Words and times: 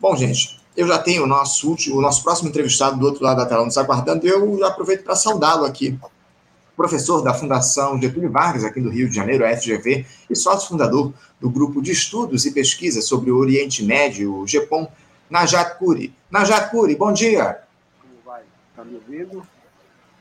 Bom, 0.00 0.16
gente, 0.16 0.58
eu 0.74 0.88
já 0.88 0.98
tenho 0.98 1.24
o 1.24 1.26
nosso 1.26 1.68
último, 1.68 1.98
o 1.98 2.00
nosso 2.00 2.22
próximo 2.22 2.48
entrevistado 2.48 2.98
do 2.98 3.04
outro 3.04 3.22
lado 3.22 3.36
da 3.36 3.44
tela 3.44 3.66
nos 3.66 3.76
aguardando, 3.76 4.26
e 4.26 4.30
eu 4.30 4.64
aproveito 4.64 5.04
para 5.04 5.14
saudá-lo 5.14 5.66
aqui. 5.66 5.98
Professor 6.74 7.20
da 7.20 7.34
Fundação 7.34 8.00
Getúlio 8.00 8.30
Vargas, 8.30 8.64
aqui 8.64 8.80
do 8.80 8.88
Rio 8.88 9.10
de 9.10 9.14
Janeiro, 9.14 9.44
FGV, 9.44 10.06
e 10.30 10.34
sócio 10.34 10.70
fundador 10.70 11.12
do 11.38 11.50
grupo 11.50 11.82
de 11.82 11.92
estudos 11.92 12.46
e 12.46 12.52
pesquisa 12.52 13.02
sobre 13.02 13.30
o 13.30 13.36
Oriente 13.36 13.84
Médio, 13.84 14.34
o 14.34 14.46
GEPOM, 14.46 14.88
Najat 15.28 15.76
Kuri. 15.76 16.14
Najat 16.30 16.70
Kuri, 16.70 16.96
bom 16.96 17.12
dia. 17.12 17.58
Como 18.00 18.14
vai? 18.24 18.40
Está 18.70 18.82
me 18.82 18.94
ouvindo? 18.94 19.46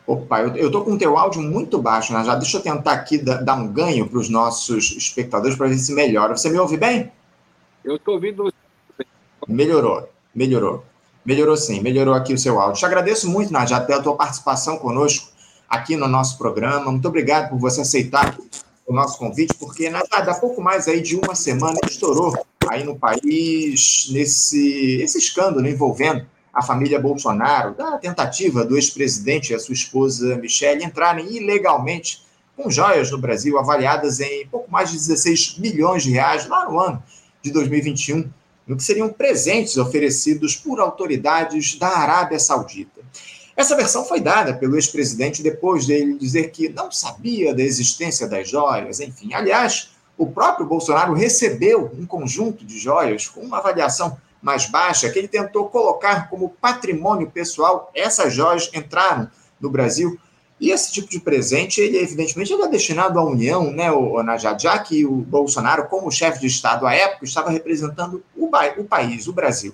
Opa, 0.05 0.41
eu 0.41 0.66
estou 0.66 0.84
com 0.84 0.91
o 0.91 0.98
teu 0.98 1.18
áudio 1.18 1.41
muito 1.41 1.82
baixo, 1.82 2.11
Najat. 2.11 2.41
Deixa 2.41 2.57
eu 2.57 2.61
tentar 2.61 2.91
aqui 2.91 3.18
dar 3.18 3.55
um 3.55 3.71
ganho 3.71 4.09
para 4.09 4.20
os 4.20 4.27
nossos 4.27 4.91
espectadores 4.91 5.55
para 5.55 5.70
ver 5.70 5.77
se 5.77 5.93
melhora. 5.93 6.36
Você 6.36 6.50
me 6.50 6.59
ouve 6.59 6.75
bem? 6.75 7.09
Eu 7.86 7.96
estou 7.96 8.16
ouvindo. 8.16 8.52
Melhorou. 9.50 10.07
Melhorou. 10.34 10.86
Melhorou 11.25 11.57
sim, 11.57 11.82
melhorou 11.82 12.14
aqui 12.14 12.33
o 12.33 12.37
seu 12.37 12.60
áudio. 12.60 12.79
Te 12.79 12.86
agradeço 12.86 13.28
muito, 13.28 13.51
Najat, 13.51 13.86
pela 13.87 14.01
tua 14.01 14.15
participação 14.15 14.78
conosco 14.78 15.32
aqui 15.68 15.96
no 15.96 16.07
nosso 16.07 16.37
programa. 16.37 16.92
Muito 16.92 17.07
obrigado 17.07 17.50
por 17.50 17.57
você 17.57 17.82
aceitar 17.82 18.37
o 18.86 18.93
nosso 18.93 19.18
convite, 19.18 19.56
porque 19.56 19.89
Najat, 19.89 20.29
há 20.29 20.36
pouco 20.36 20.61
mais 20.61 20.87
aí 20.87 21.01
de 21.01 21.15
uma 21.15 21.33
semana 21.33 21.78
estourou 21.87 22.33
aí 22.70 22.83
no 22.83 22.96
país 22.96 24.07
nesse 24.11 25.01
esse 25.01 25.18
escândalo 25.18 25.68
envolvendo 25.68 26.25
a 26.54 26.61
família 26.61 27.00
Bolsonaro, 27.00 27.73
da 27.73 27.97
tentativa 27.97 28.64
do 28.64 28.75
ex-presidente 28.75 29.51
e 29.51 29.56
a 29.56 29.59
sua 29.59 29.73
esposa 29.73 30.36
Michelle 30.37 30.84
entrarem 30.84 31.36
ilegalmente 31.36 32.23
com 32.56 32.70
joias 32.70 33.09
no 33.09 33.17
Brasil 33.17 33.58
avaliadas 33.58 34.20
em 34.20 34.47
pouco 34.47 34.70
mais 34.70 34.92
de 34.92 34.97
16 34.97 35.58
milhões 35.58 36.03
de 36.03 36.11
reais 36.11 36.47
lá 36.47 36.70
no 36.70 36.80
ano 36.80 37.02
de 37.42 37.52
2021 37.52 38.30
no 38.69 38.78
que 38.78 38.83
seriam 38.83 39.09
presentes 39.09 39.78
oferecidos 39.78 40.55
por 40.55 40.80
autoridades 40.80 41.75
da 41.80 41.89
Arábia 41.89 42.38
Saudita. 42.38 43.02
Essa 43.58 43.75
versão 43.75 44.06
foi 44.06 44.22
dada 44.22 44.53
pelo 44.53 44.75
ex-presidente 44.75 45.42
depois 45.42 45.88
dele 45.88 46.14
dizer 46.14 46.52
que 46.52 46.70
não 46.70 46.92
sabia 46.92 47.53
da 47.53 47.64
existência 47.64 48.28
das 48.28 48.47
joias, 48.47 49.00
enfim. 49.00 49.34
Aliás, 49.34 49.90
o 50.16 50.28
próprio 50.28 50.67
Bolsonaro 50.67 51.14
recebeu 51.14 51.92
um 51.97 52.06
conjunto 52.06 52.64
de 52.64 52.78
joias 52.78 53.28
com 53.28 53.42
uma 53.42 53.58
avaliação 53.58 54.16
mais 54.40 54.70
baixa 54.70 55.09
que 55.09 55.17
ele 55.17 55.28
tentou 55.28 55.67
colocar 55.67 56.30
como 56.30 56.56
patrimônio 56.62 57.30
pessoal. 57.30 57.92
Essas 57.95 58.34
joias 58.34 58.70
entraram 58.72 59.30
no 59.59 59.72
Brasil 59.72 60.17
e 60.60 60.72
esse 60.72 60.92
tipo 60.92 61.10
de 61.10 61.20
presente, 61.20 61.80
ele 61.80 61.98
evidentemente 61.98 62.52
era 62.52 62.68
destinado 62.68 63.18
à 63.18 63.24
União, 63.24 63.72
né, 63.72 63.92
o, 63.92 64.22
Najad, 64.22 64.62
já 64.62 64.78
que 64.78 65.06
o 65.06 65.16
Bolsonaro, 65.16 65.88
como 65.88 66.12
chefe 66.12 66.42
de 66.42 66.48
Estado 66.48 66.86
à 66.86 66.94
época, 66.94 67.24
estava 67.24 67.50
representando 67.50 68.22
o, 68.36 68.50
o 68.78 68.84
país, 68.84 69.28
o 69.28 69.34
Brasil. 69.34 69.74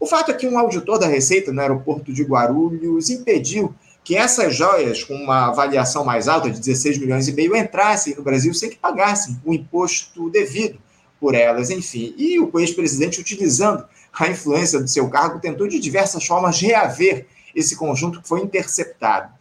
O 0.00 0.06
fato 0.06 0.32
é 0.32 0.34
que 0.34 0.46
um 0.46 0.58
auditor 0.58 0.98
da 0.98 1.06
Receita 1.06 1.52
no 1.52 1.60
aeroporto 1.60 2.12
de 2.12 2.24
Guarulhos 2.24 3.10
impediu 3.10 3.72
que 4.02 4.16
essas 4.16 4.54
joias, 4.54 5.02
com 5.02 5.14
uma 5.14 5.46
avaliação 5.46 6.04
mais 6.04 6.28
alta 6.28 6.50
de 6.50 6.58
16 6.58 6.98
milhões 6.98 7.28
e 7.28 7.32
meio, 7.32 7.56
entrassem 7.56 8.14
no 8.14 8.22
Brasil 8.22 8.52
sem 8.52 8.68
que 8.68 8.76
pagassem 8.76 9.40
o 9.44 9.54
imposto 9.54 10.28
devido 10.28 10.78
por 11.18 11.34
elas, 11.34 11.70
enfim. 11.70 12.12
E 12.18 12.38
o 12.38 12.50
ex-presidente, 12.58 13.20
utilizando 13.20 13.84
a 14.12 14.28
influência 14.28 14.78
do 14.78 14.88
seu 14.88 15.08
cargo, 15.08 15.40
tentou 15.40 15.66
de 15.66 15.78
diversas 15.78 16.26
formas 16.26 16.60
reaver 16.60 17.26
esse 17.54 17.76
conjunto 17.76 18.20
que 18.20 18.28
foi 18.28 18.40
interceptado. 18.40 19.32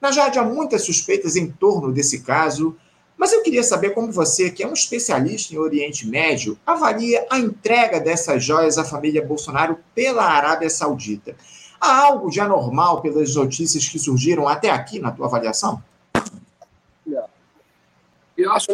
Na 0.00 0.10
Jade, 0.10 0.38
há 0.38 0.42
muitas 0.42 0.82
suspeitas 0.82 1.36
em 1.36 1.50
torno 1.50 1.92
desse 1.92 2.22
caso, 2.22 2.76
mas 3.16 3.34
eu 3.34 3.42
queria 3.42 3.62
saber 3.62 3.90
como 3.90 4.10
você, 4.10 4.50
que 4.50 4.62
é 4.62 4.66
um 4.66 4.72
especialista 4.72 5.54
em 5.54 5.58
Oriente 5.58 6.08
Médio, 6.08 6.58
avalia 6.64 7.26
a 7.30 7.38
entrega 7.38 8.00
dessas 8.00 8.42
joias 8.42 8.78
à 8.78 8.84
família 8.84 9.22
Bolsonaro 9.22 9.78
pela 9.94 10.24
Arábia 10.24 10.70
Saudita. 10.70 11.36
Há 11.78 11.98
algo 11.98 12.30
de 12.30 12.40
anormal 12.40 13.02
pelas 13.02 13.34
notícias 13.34 13.86
que 13.86 13.98
surgiram 13.98 14.48
até 14.48 14.70
aqui 14.70 14.98
na 14.98 15.10
tua 15.10 15.26
avaliação? 15.26 15.82
Eu 18.36 18.52
acho 18.52 18.68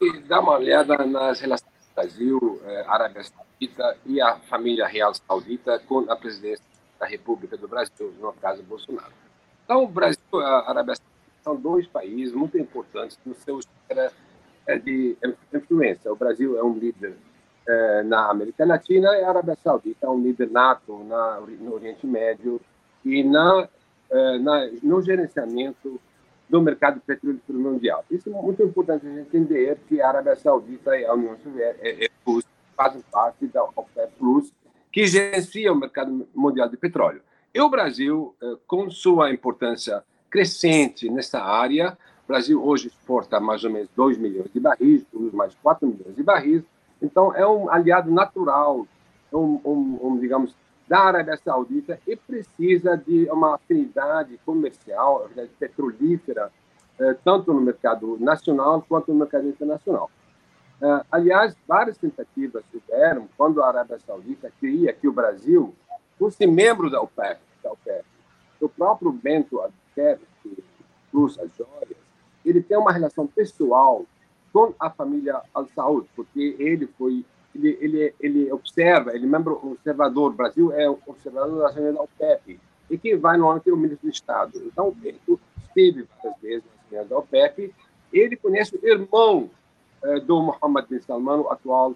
que 0.00 0.20
dá 0.22 0.40
uma 0.40 0.58
olhada 0.58 0.96
nas 1.06 1.38
relações 1.38 1.70
do 1.70 1.94
Brasil, 1.94 2.60
eh, 2.64 2.84
Arábia 2.88 3.22
Saudita 3.22 3.96
e 4.04 4.20
a 4.20 4.36
família 4.50 4.84
real 4.86 5.12
saudita 5.14 5.78
com 5.86 6.10
a 6.10 6.16
presidência 6.16 6.64
da 6.98 7.06
República 7.06 7.56
do 7.56 7.68
Brasil, 7.68 8.12
no 8.20 8.32
caso 8.32 8.64
Bolsonaro. 8.64 9.25
Então, 9.66 9.82
o 9.82 9.88
Brasil 9.88 10.20
e 10.32 10.36
a 10.36 10.70
Arábia 10.70 10.94
Saudita 10.94 11.42
são 11.42 11.56
dois 11.56 11.88
países 11.88 12.32
muito 12.32 12.56
importantes 12.56 13.18
no 13.26 13.34
seu 13.34 13.58
esfera 13.58 14.12
é, 14.64 14.78
de 14.78 15.16
influência. 15.52 16.12
O 16.12 16.14
Brasil 16.14 16.56
é 16.56 16.62
um 16.62 16.72
líder 16.72 17.16
é, 17.66 18.04
na 18.04 18.30
América 18.30 18.64
Latina 18.64 19.08
e 19.16 19.24
a 19.24 19.28
Arábia 19.28 19.56
Saudita 19.56 20.06
é 20.06 20.08
um 20.08 20.22
líder 20.22 20.48
nato 20.52 21.02
na, 21.02 21.40
no 21.40 21.74
Oriente 21.74 22.06
Médio 22.06 22.60
e 23.04 23.24
na, 23.24 23.68
é, 24.08 24.38
na, 24.38 24.70
no 24.84 25.02
gerenciamento 25.02 26.00
do 26.48 26.62
mercado 26.62 27.00
petrolífero 27.00 27.58
mundial. 27.58 28.04
Isso 28.08 28.28
é 28.30 28.40
muito 28.40 28.62
importante 28.62 29.04
a 29.04 29.10
gente 29.10 29.36
entender 29.36 29.78
que 29.88 30.00
a 30.00 30.06
Arábia 30.06 30.36
Saudita 30.36 30.96
e 30.96 31.04
a 31.04 31.12
União 31.12 31.36
Soviética 31.42 32.08
fazem 32.76 33.02
parte 33.10 33.48
da 33.48 33.64
OPEP 33.64 34.12
Plus, 34.16 34.52
que 34.92 35.08
gerencia 35.08 35.72
o 35.72 35.76
mercado 35.76 36.28
mundial 36.32 36.68
de 36.68 36.76
petróleo. 36.76 37.20
E 37.56 37.60
o 37.62 37.70
Brasil, 37.70 38.36
eh, 38.42 38.56
com 38.66 38.90
sua 38.90 39.30
importância 39.30 40.04
crescente 40.30 41.08
nessa 41.08 41.42
área, 41.42 41.96
o 42.22 42.28
Brasil 42.28 42.62
hoje 42.62 42.88
exporta 42.88 43.40
mais 43.40 43.64
ou 43.64 43.70
menos 43.70 43.88
2 43.96 44.18
milhões 44.18 44.52
de 44.52 44.60
barris, 44.60 45.06
mais 45.32 45.54
4 45.62 45.88
milhões 45.88 46.14
de 46.14 46.22
barris, 46.22 46.62
então 47.00 47.34
é 47.34 47.48
um 47.48 47.70
aliado 47.70 48.10
natural, 48.10 48.86
um, 49.32 49.58
um, 49.64 49.98
um, 50.02 50.18
digamos, 50.18 50.54
da 50.86 50.98
Arábia 50.98 51.38
Saudita 51.42 51.98
e 52.06 52.14
precisa 52.14 52.94
de 52.94 53.26
uma 53.30 53.54
afinidade 53.54 54.38
comercial, 54.44 55.24
afinidade 55.24 55.52
petrolífera, 55.58 56.52
eh, 56.98 57.16
tanto 57.24 57.54
no 57.54 57.60
mercado 57.62 58.18
nacional 58.20 58.84
quanto 58.86 59.10
no 59.10 59.20
mercado 59.20 59.48
internacional. 59.48 60.10
Eh, 60.82 61.04
aliás, 61.10 61.56
várias 61.66 61.96
tentativas 61.96 62.62
tiveram 62.70 63.26
quando 63.34 63.62
a 63.62 63.68
Arábia 63.68 63.98
Saudita 64.06 64.52
queria 64.60 64.92
que 64.92 65.08
o 65.08 65.12
Brasil 65.12 65.74
fosse 66.18 66.46
membro 66.46 66.90
da 66.90 67.00
OPEC 67.00 67.45
O 68.60 68.68
próprio 68.68 69.12
Bento 69.12 69.60
Albuquerque, 69.60 70.24
que 70.42 70.64
trouxe 71.10 71.40
as 71.40 71.50
joias, 71.56 71.96
ele 72.44 72.62
tem 72.62 72.78
uma 72.78 72.92
relação 72.92 73.26
pessoal 73.26 74.04
com 74.52 74.72
a 74.78 74.88
família 74.90 75.40
Al-Saud, 75.52 76.06
porque 76.14 76.56
ele 76.58 76.86
foi 76.98 77.24
ele, 77.54 77.78
ele, 77.80 78.14
ele 78.20 78.52
observa, 78.52 79.14
ele 79.14 79.24
é 79.24 79.28
membro 79.28 79.58
observador, 79.62 80.30
o 80.30 80.34
Brasil 80.34 80.72
é 80.72 80.88
observador 80.88 81.60
da 81.60 81.70
reunião 81.70 81.94
da 81.94 82.02
OPEP, 82.02 82.60
e 82.90 82.98
quem 82.98 83.16
vai 83.16 83.36
normalmente 83.36 83.70
é 83.70 83.72
o 83.72 83.76
ministro 83.76 84.08
do 84.08 84.12
Estado. 84.12 84.62
Então, 84.64 84.90
Bento 84.90 85.40
esteve 85.66 86.06
várias 86.22 86.40
vezes 86.40 86.64
na 86.64 86.90
reunião 86.90 87.08
da 87.08 87.18
OPEP, 87.18 87.74
ele 88.12 88.36
conhece 88.36 88.76
o 88.76 88.86
irmão 88.86 89.50
eh, 90.02 90.20
do 90.20 90.42
Mohammed 90.42 90.86
bin 90.88 91.00
Salman, 91.00 91.40
o 91.40 91.50
atual 91.50 91.94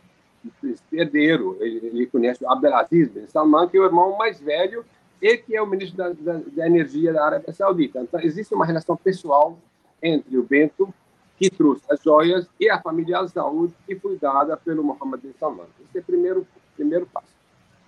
herdeiro, 0.90 1.56
ele, 1.60 1.86
ele 1.86 2.06
conhece 2.06 2.42
o 2.42 2.50
Abdelaziz 2.50 3.08
bin 3.08 3.26
Salman, 3.26 3.68
que 3.68 3.76
é 3.76 3.80
o 3.80 3.84
irmão 3.84 4.16
mais 4.16 4.40
velho 4.40 4.84
e 5.20 5.36
que 5.36 5.56
é 5.56 5.62
o 5.62 5.66
ministro 5.66 5.96
da, 5.96 6.08
da, 6.10 6.40
da, 6.46 6.66
Energia 6.66 7.12
da 7.12 7.24
Arábia 7.24 7.52
Saudita. 7.52 8.00
Então, 8.00 8.20
existe 8.20 8.54
uma 8.54 8.64
relação 8.64 8.96
pessoal 8.96 9.58
entre 10.02 10.36
o 10.38 10.42
Bento, 10.42 10.92
que 11.36 11.50
trouxe 11.50 11.82
as 11.90 12.02
joias, 12.02 12.46
e 12.58 12.68
a 12.68 12.80
família 12.80 13.18
Al-Saud, 13.18 13.72
que 13.86 13.96
foi 13.96 14.16
dada 14.16 14.56
pelo 14.56 14.82
Mohammed 14.82 15.26
bin 15.26 15.34
Salman. 15.38 15.66
Esse 15.88 15.98
é 15.98 16.00
o 16.00 16.04
primeiro, 16.04 16.46
primeiro 16.74 17.06
passo. 17.06 17.28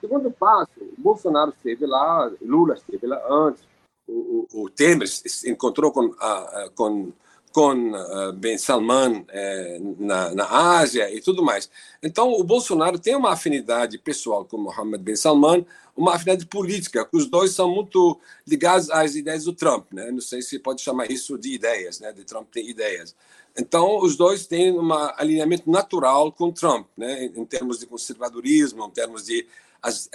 Segundo 0.01 0.31
passo, 0.31 0.73
Bolsonaro 0.99 1.51
esteve 1.51 1.87
lá, 1.87 2.31
Lula 2.41 2.75
esteve 2.75 3.07
lá 3.07 3.23
antes, 3.31 3.63
o, 4.09 4.47
o, 4.53 4.63
o 4.65 4.71
Temer 4.71 5.09
encontrou 5.47 5.93
com, 5.93 6.07
uh, 6.07 6.71
com 6.75 7.13
com 7.53 7.93
uh, 7.93 8.33
Ben 8.33 8.57
Salman 8.57 9.25
eh, 9.29 9.79
na, 9.99 10.35
na 10.35 10.79
Ásia 10.79 11.15
e 11.15 11.21
tudo 11.21 11.43
mais. 11.43 11.71
Então, 12.03 12.33
o 12.33 12.43
Bolsonaro 12.43 12.99
tem 12.99 13.15
uma 13.15 13.33
afinidade 13.33 13.99
pessoal 13.99 14.45
com 14.45 14.57
Mohammed 14.57 15.03
Ben 15.03 15.17
Salman, 15.17 15.67
uma 15.97 16.15
afinidade 16.15 16.47
política, 16.47 17.05
que 17.05 17.17
os 17.17 17.27
dois 17.27 17.53
são 17.53 17.71
muito 17.71 18.19
ligados 18.47 18.91
às 18.91 19.15
ideias 19.15 19.45
do 19.45 19.53
Trump. 19.53 19.93
Né? 19.93 20.11
Não 20.11 20.21
sei 20.21 20.41
se 20.41 20.59
pode 20.59 20.81
chamar 20.81 21.11
isso 21.11 21.39
de 21.39 21.53
ideias, 21.53 22.01
né? 22.01 22.13
de 22.13 22.25
Trump 22.25 22.49
tem 22.51 22.69
ideias. 22.69 23.15
Então, 23.57 23.99
os 23.99 24.17
dois 24.17 24.47
têm 24.47 24.73
um 24.73 24.93
alinhamento 25.17 25.71
natural 25.71 26.33
com 26.33 26.51
Trump, 26.51 26.87
né? 26.97 27.25
em 27.27 27.45
termos 27.45 27.79
de 27.79 27.87
conservadorismo, 27.87 28.87
em 28.87 28.91
termos 28.91 29.27
de 29.27 29.47
as, 29.83 30.09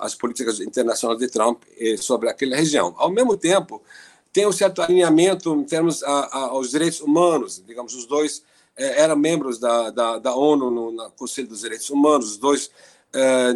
as 0.00 0.14
políticas 0.14 0.58
internacionais 0.58 1.18
de 1.18 1.28
Trump 1.28 1.62
eh, 1.78 1.98
sobre 1.98 2.30
aquela 2.30 2.56
região. 2.56 2.94
Ao 2.96 3.10
mesmo 3.10 3.36
tempo, 3.36 3.82
tem 4.32 4.46
um 4.46 4.52
certo 4.52 4.80
alinhamento 4.80 5.54
em 5.54 5.64
termos 5.64 6.02
a, 6.02 6.10
a, 6.10 6.38
aos 6.46 6.70
direitos 6.70 7.00
humanos. 7.00 7.62
Digamos, 7.64 7.94
os 7.94 8.06
dois 8.06 8.42
é, 8.76 9.02
eram 9.02 9.16
membros 9.16 9.58
da, 9.58 9.90
da, 9.90 10.18
da 10.18 10.34
ONU 10.34 10.70
no, 10.70 10.90
no, 10.90 11.10
Conselho 11.10 11.48
dos 11.48 11.60
Direitos 11.60 11.90
Humanos, 11.90 12.32
os 12.32 12.36
dois 12.38 12.70
é, 13.12 13.54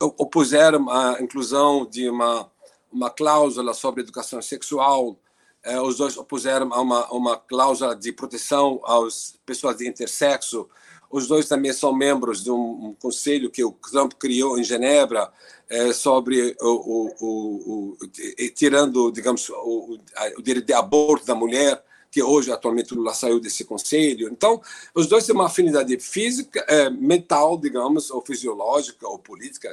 opuseram 0.00 0.90
a 0.90 1.20
inclusão 1.22 1.86
de 1.86 2.08
uma, 2.10 2.50
uma 2.92 3.08
cláusula 3.08 3.72
sobre 3.72 4.02
educação 4.02 4.42
sexual, 4.42 5.16
é, 5.62 5.80
os 5.80 5.96
dois 5.96 6.16
opuseram 6.16 6.72
a 6.72 6.80
uma, 6.80 7.10
uma 7.10 7.36
cláusula 7.36 7.96
de 7.96 8.12
proteção 8.12 8.80
às 8.84 9.34
pessoas 9.46 9.78
de 9.78 9.88
intersexo, 9.88 10.68
Os 11.10 11.26
dois 11.26 11.48
também 11.48 11.72
são 11.72 11.92
membros 11.94 12.44
de 12.44 12.50
um, 12.50 12.94
conselho 13.00 13.50
que 13.50 13.64
o 13.64 13.72
Trump 13.72 14.12
criou 14.14 14.58
em 14.58 14.64
Genebra 14.64 15.30
é, 15.68 15.92
sobre 15.92 16.54
o, 16.60 16.68
o, 16.68 17.14
o, 17.20 17.96
o, 18.00 18.06
tirando, 18.54 19.10
digamos, 19.10 19.48
o, 19.48 19.98
direito 20.42 20.66
de 20.66 20.74
aborto 20.74 21.26
da 21.26 21.34
mulher, 21.34 21.82
que 22.10 22.22
hoje 22.22 22.50
atualmente 22.50 22.94
Lula 22.94 23.14
saiu 23.14 23.40
desse 23.40 23.64
conselho. 23.64 24.28
Então, 24.30 24.60
os 24.94 25.06
dois 25.06 25.24
têm 25.26 25.34
uma 25.34 25.46
afinidade 25.46 25.98
física, 25.98 26.64
é, 26.68 26.90
mental, 26.90 27.58
digamos, 27.58 28.10
ou 28.10 28.20
fisiológica 28.22 29.06
ou 29.06 29.18
política, 29.18 29.72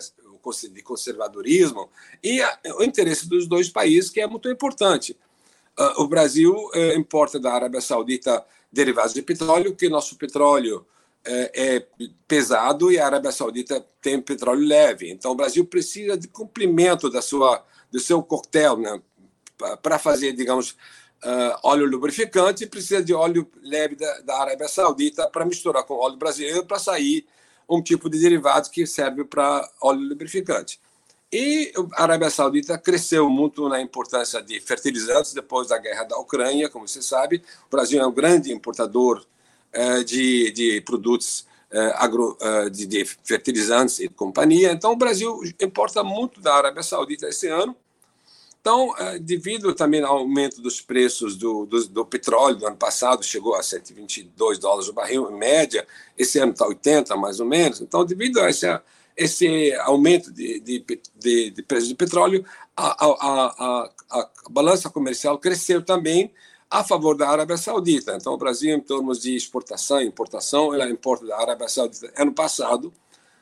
de 0.72 0.82
conservadorismo 0.84 1.90
e 2.24 2.42
a, 2.42 2.60
o 2.78 2.84
interesse 2.84 3.28
dos 3.28 3.48
dois 3.48 3.70
países 3.70 4.12
que 4.12 4.22
é 4.22 4.28
muito 4.28 4.50
importante. 4.50 5.18
Uh, 5.78 6.04
o 6.04 6.08
Brasil 6.08 6.54
uh, 6.54 6.98
importa 6.98 7.40
da 7.40 7.54
Arábia 7.54 7.82
Saudita 7.82 8.46
derivados 8.72 9.14
de 9.14 9.22
petróleo, 9.22 9.76
que 9.76 9.90
nosso 9.90 10.16
petróleo 10.18 10.86
é, 11.26 11.76
é 11.76 11.88
pesado 12.28 12.92
e 12.92 13.00
a 13.00 13.06
Arábia 13.06 13.32
Saudita 13.32 13.86
tem 14.02 14.22
petróleo 14.22 14.66
leve. 14.66 15.10
Então, 15.10 15.32
o 15.32 15.36
Brasil 15.36 15.66
precisa 15.66 16.18
de 16.18 16.28
cumprimento 16.28 17.10
da 17.10 17.22
sua, 17.22 17.64
do 17.92 18.00
seu 18.00 18.22
coquetel, 18.22 18.78
né? 18.78 19.02
Para 19.82 19.98
fazer, 19.98 20.34
digamos, 20.34 20.72
uh, 21.24 21.58
óleo 21.64 21.88
lubrificante, 21.88 22.68
precisa 22.68 23.04
de 23.04 23.14
óleo 23.14 23.50
leve 23.64 23.96
da, 23.96 24.20
da 24.22 24.42
Arábia 24.42 24.68
Saudita 24.68 25.30
para 25.30 25.46
misturar 25.46 25.84
com 25.84 25.96
óleo 25.96 26.18
brasileiro 26.18 26.66
para 26.66 26.78
sair 26.78 27.26
um 27.68 27.82
tipo 27.82 28.10
de 28.10 28.20
derivado 28.20 28.70
que 28.70 28.86
serve 28.86 29.24
para 29.24 29.68
óleo 29.82 30.10
lubrificante. 30.10 30.80
E 31.32 31.74
a 31.94 32.04
Arábia 32.04 32.30
Saudita 32.30 32.78
cresceu 32.78 33.30
muito 33.30 33.68
na 33.68 33.82
importância 33.82 34.42
de 34.42 34.60
fertilizantes 34.62 35.34
depois 35.34 35.68
da 35.68 35.78
guerra 35.78 36.04
da 36.04 36.18
Ucrânia, 36.18 36.70
como 36.70 36.88
você 36.88 37.02
sabe. 37.02 37.42
O 37.68 37.70
Brasil 37.70 38.02
é 38.02 38.06
um 38.06 38.14
grande 38.14 38.54
importador 38.54 39.26
de, 40.06 40.52
de 40.52 40.82
produtos 40.82 41.46
eh, 41.72 41.94
agro, 41.96 42.38
eh, 42.40 42.70
de, 42.70 42.86
de, 42.86 43.06
fertilizantes 43.24 44.00
e 44.00 44.08
companhia. 44.08 44.72
Então, 44.72 44.94
o 44.94 44.96
Brasil 44.96 45.42
importa 45.60 46.04
muito 46.04 46.40
da 46.40 46.56
Arábia 46.56 46.84
Saudita 46.84 47.28
esse 47.28 47.48
ano. 47.48 47.76
Então, 48.62 48.96
devido 49.22 49.76
também 49.76 50.02
ao 50.02 50.18
aumento 50.18 50.60
dos 50.60 50.82
preços 50.82 51.36
do, 51.36 51.68
do, 51.68 51.88
do 51.88 52.04
petróleo 52.04 52.56
do 52.56 52.66
ano 52.66 52.76
passado, 52.76 53.24
chegou 53.24 53.54
a 53.54 53.62
122 53.62 54.58
dólares 54.58 54.90
o 54.90 54.94
barril 54.94 55.30
em 55.30 55.38
média, 55.38 55.86
esse 56.18 56.40
ano 56.40 56.52
está 56.52 56.66
80 56.66 57.16
mais 57.16 57.40
ou 57.40 57.46
menos. 57.46 57.80
Então, 57.80 58.04
devido 58.04 58.40
a 58.40 58.50
esse, 58.50 58.66
esse 59.16 59.72
aumento 59.82 60.32
de, 60.32 60.60
de, 60.60 60.84
de, 61.16 61.52
de 61.52 61.96
petróleo, 61.96 62.44
a, 62.76 63.06
a, 63.06 63.10
a, 63.10 63.90
a, 64.10 64.30
balança 64.50 64.90
comercial 64.90 65.38
cresceu 65.38 65.82
também 65.82 66.34
a 66.70 66.84
favor 66.84 67.16
da 67.16 67.30
Arábia 67.30 67.58
Saudita. 67.58 68.16
Então, 68.16 68.34
o 68.34 68.38
Brasil, 68.38 68.76
em 68.76 68.80
termos 68.80 69.20
de 69.20 69.36
exportação 69.36 70.02
e 70.02 70.06
importação, 70.06 70.74
ela 70.74 70.90
importa 70.90 71.26
da 71.26 71.40
Arábia 71.40 71.68
Saudita 71.70 72.12
ano 72.18 72.34
passado 72.34 72.94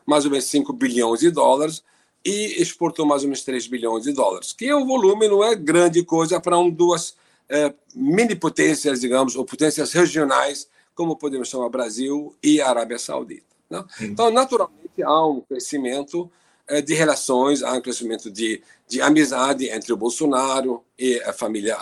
mais 0.05 0.25
ou 0.25 0.31
menos 0.31 0.45
5 0.45 0.73
bilhões 0.73 1.21
de 1.21 1.31
dólares 1.31 1.83
e 2.25 2.61
exportou 2.61 3.05
mais 3.05 3.23
ou 3.23 3.29
menos 3.29 3.43
3 3.43 3.67
bilhões 3.67 4.03
de 4.03 4.13
dólares, 4.13 4.53
que 4.53 4.65
é 4.65 4.75
um 4.75 4.85
volume, 4.85 5.27
não 5.27 5.43
é 5.43 5.55
grande 5.55 6.03
coisa 6.03 6.39
para 6.39 6.57
um, 6.57 6.69
duas 6.69 7.15
é, 7.49 7.73
mini 7.93 8.35
potências, 8.35 9.01
digamos, 9.01 9.35
ou 9.35 9.45
potências 9.45 9.91
regionais, 9.91 10.67
como 10.95 11.17
podemos 11.17 11.49
chamar 11.49 11.69
Brasil 11.69 12.35
e 12.41 12.61
Arábia 12.61 12.97
Saudita. 12.97 13.45
Né? 13.69 13.83
Então, 14.01 14.31
naturalmente, 14.31 15.01
há 15.03 15.25
um 15.25 15.41
crescimento 15.41 16.31
é, 16.67 16.81
de 16.81 16.93
relações, 16.93 17.61
há 17.61 17.73
um 17.73 17.81
crescimento 17.81 18.31
de, 18.31 18.61
de 18.87 19.01
amizade 19.01 19.69
entre 19.69 19.91
o 19.91 19.97
Bolsonaro 19.97 20.83
e 20.97 21.19
a 21.21 21.33
família 21.33 21.77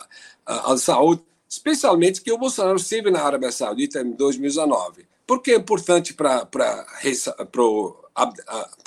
Al-Saud, 0.45 1.21
especialmente 1.51 2.21
que 2.21 2.31
o 2.31 2.38
Bolsonaro 2.38 2.77
esteve 2.77 3.12
na 3.12 3.21
Arábia 3.21 3.51
Saudita 3.51 4.00
em 4.00 4.12
2019. 4.12 5.06
Por 5.27 5.42
que 5.42 5.51
é 5.51 5.56
importante 5.56 6.13
para 6.13 6.48
o 7.57 7.95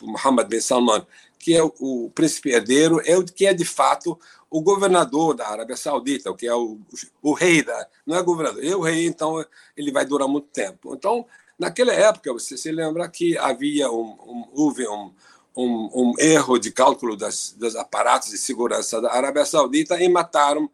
Mohammed 0.03 0.49
bin 0.49 0.61
Salman, 0.63 1.07
que 1.39 1.55
é 1.55 1.63
o, 1.63 1.71
o, 1.79 2.11
príncipe 2.15 2.53
herdeiro, 2.53 3.03
é 3.05 3.19
o 3.19 3.23
que 3.23 3.45
é 3.45 3.53
de 3.53 3.67
fato 3.67 4.19
o 4.49 4.63
governador 4.63 5.35
da 5.35 5.47
Arábia 5.47 5.77
Saudita, 5.77 6.31
o 6.31 6.35
que 6.35 6.47
é 6.47 6.55
o, 6.55 6.79
o 7.21 7.35
rei 7.35 7.63
da, 7.63 7.87
não 8.07 8.17
é 8.17 8.23
governador, 8.23 8.65
é 8.65 8.75
o 8.75 8.81
rei, 8.81 9.07
então 9.07 9.45
ele 9.77 9.93
vai 9.93 10.07
durar 10.07 10.27
muito 10.27 10.49
tempo. 10.49 10.95
Então, 10.95 11.27
naquela 11.59 11.93
época, 11.93 12.33
você 12.33 12.57
se 12.57 12.73
lembra 12.73 13.07
que 13.11 13.37
havia 13.37 13.91
um, 13.91 14.17
um 14.27 14.49
houve 14.55 14.89
um, 14.89 15.13
um, 15.55 15.91
um, 15.93 16.15
erro 16.19 16.59
de 16.59 16.73
cálculo 16.73 17.15
das, 17.15 17.55
dos 17.59 17.77
aparatos 17.77 18.31
de 18.31 18.39
segurança 18.39 19.03
da 19.03 19.13
Arábia 19.13 19.45
Saudita 19.45 20.03
e 20.03 20.09
mataram 20.09 20.71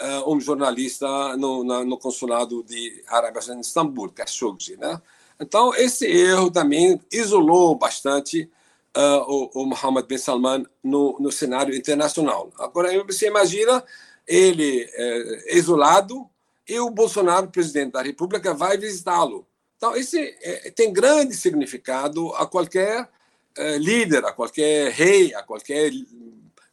uh, 0.00 0.32
um 0.32 0.40
jornalista 0.40 1.36
no, 1.36 1.64
na, 1.64 1.84
no 1.84 1.98
consulado 1.98 2.62
de 2.62 3.02
Arábia 3.08 3.40
Saudita 3.40 3.58
em 3.58 3.60
Istambul, 3.60 4.12
Khashoggi, 4.12 4.76
né? 4.76 5.00
Então, 5.40 5.74
esse 5.74 6.06
erro 6.06 6.50
também 6.50 7.00
isolou 7.10 7.74
bastante 7.76 8.48
uh, 8.96 9.50
o, 9.54 9.62
o 9.62 9.66
Mohammed 9.66 10.06
bin 10.06 10.18
Salman 10.18 10.64
no, 10.82 11.16
no 11.18 11.32
cenário 11.32 11.74
internacional. 11.74 12.52
Agora, 12.58 12.90
você 13.04 13.26
imagina 13.26 13.84
ele 14.26 14.88
é, 14.92 15.56
isolado 15.56 16.28
e 16.66 16.78
o 16.78 16.88
Bolsonaro, 16.90 17.50
presidente 17.50 17.92
da 17.92 18.02
República, 18.02 18.54
vai 18.54 18.78
visitá-lo. 18.78 19.46
Então, 19.76 19.94
esse 19.94 20.18
é, 20.40 20.70
tem 20.70 20.92
grande 20.92 21.34
significado 21.34 22.34
a 22.36 22.46
qualquer 22.46 23.08
é, 23.56 23.76
líder, 23.76 24.24
a 24.24 24.32
qualquer 24.32 24.90
rei, 24.92 25.34
a 25.34 25.42
qualquer 25.42 25.90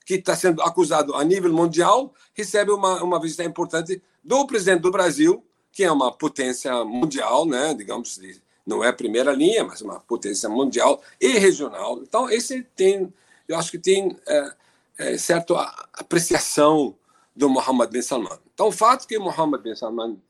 que 0.05 0.15
está 0.15 0.35
sendo 0.35 0.61
acusado 0.61 1.15
a 1.15 1.23
nível 1.23 1.53
mundial, 1.53 2.13
recebe 2.33 2.71
uma, 2.71 3.03
uma 3.03 3.19
visita 3.19 3.43
importante 3.43 4.01
do 4.23 4.45
presidente 4.45 4.81
do 4.81 4.91
Brasil, 4.91 5.43
que 5.71 5.83
é 5.83 5.91
uma 5.91 6.11
potência 6.11 6.83
mundial, 6.83 7.45
né, 7.45 7.73
digamos, 7.73 8.19
não 8.65 8.83
é 8.83 8.89
a 8.89 8.93
primeira 8.93 9.31
linha, 9.31 9.63
mas 9.63 9.81
uma 9.81 9.99
potência 9.99 10.49
mundial 10.49 11.01
e 11.19 11.37
regional. 11.39 11.99
Então, 12.01 12.29
esse 12.29 12.63
tem, 12.75 13.11
eu 13.47 13.57
acho 13.57 13.71
que 13.71 13.79
tem 13.79 14.17
é, 14.27 14.53
é, 14.97 15.17
certa 15.17 15.55
apreciação 15.93 16.95
do 17.35 17.49
Mohammed 17.49 17.91
bin 17.91 18.01
Salman. 18.01 18.37
Então, 18.53 18.67
o 18.67 18.71
fato 18.71 19.07
que 19.07 19.17
Mohammed 19.17 19.63
bin 19.63 19.75
Salman 19.75 20.21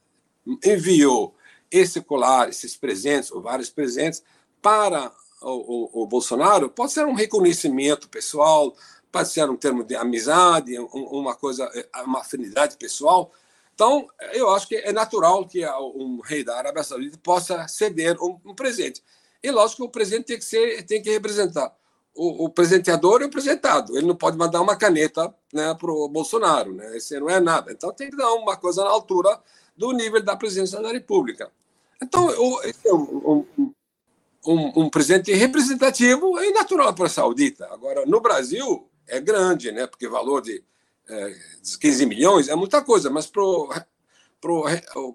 enviou 0.63 1.35
esse 1.69 2.01
colar, 2.01 2.49
esses 2.49 2.75
presentes, 2.75 3.31
ou 3.31 3.41
vários 3.41 3.69
presentes, 3.69 4.23
para 4.61 5.11
o, 5.41 5.99
o, 5.99 6.03
o 6.03 6.07
Bolsonaro, 6.07 6.69
pode 6.69 6.91
ser 6.91 7.05
um 7.05 7.13
reconhecimento 7.13 8.07
pessoal, 8.09 8.75
pode 9.11 9.29
ser 9.29 9.49
um 9.49 9.57
termo 9.57 9.83
de 9.83 9.95
amizade, 9.95 10.77
uma 10.79 11.35
coisa, 11.35 11.69
uma 12.05 12.21
afinidade 12.21 12.77
pessoal. 12.77 13.31
Então, 13.73 14.07
eu 14.33 14.49
acho 14.51 14.67
que 14.67 14.75
é 14.75 14.91
natural 14.91 15.45
que 15.47 15.65
um 15.67 16.21
rei 16.23 16.43
da 16.43 16.57
Arábia 16.57 16.83
Saudita 16.83 17.17
possa 17.21 17.67
ceder 17.67 18.17
um, 18.21 18.55
presente. 18.55 19.03
E 19.43 19.49
lógico 19.49 19.81
que 19.81 19.87
o 19.87 19.91
presente 19.91 20.25
tem 20.25 20.37
que 20.37 20.45
ser, 20.45 20.83
tem 20.83 21.01
que 21.01 21.09
representar 21.09 21.75
o, 22.13 22.45
o 22.45 22.49
presenteador 22.49 23.21
e 23.21 23.25
o 23.25 23.29
presentado. 23.29 23.97
Ele 23.97 24.07
não 24.07 24.15
pode 24.15 24.37
mandar 24.37 24.61
uma 24.61 24.75
caneta 24.75 25.33
né, 25.51 25.73
para 25.73 25.91
o 25.91 26.07
Bolsonaro, 26.07 26.73
né? 26.73 26.95
Esse 26.95 27.19
não 27.19 27.29
é 27.29 27.39
nada. 27.39 27.71
Então 27.71 27.91
tem 27.91 28.09
que 28.09 28.17
dar 28.17 28.31
uma 28.33 28.55
coisa 28.55 28.83
na 28.83 28.89
altura 28.89 29.39
do 29.75 29.91
nível 29.93 30.21
da 30.21 30.35
presidência 30.35 30.79
da 30.81 30.91
República. 30.91 31.51
Então, 32.01 32.29
é 32.29 32.93
um, 32.93 33.45
um, 33.57 33.73
um, 34.45 34.81
um 34.81 34.89
presente 34.89 35.31
representativo 35.33 36.39
e 36.39 36.51
natural 36.51 36.93
para 36.93 37.05
a 37.05 37.09
Saudita. 37.09 37.67
Agora, 37.71 38.05
no 38.05 38.19
Brasil, 38.19 38.87
é 39.07 39.19
grande, 39.19 39.71
né? 39.71 39.87
Porque 39.87 40.07
valor 40.07 40.41
de, 40.41 40.63
é, 41.09 41.35
15 41.79 42.05
milhões 42.05 42.47
é 42.47 42.55
muita 42.55 42.81
coisa, 42.81 43.09
mas 43.09 43.27
para 43.27 43.43
o 43.43 43.69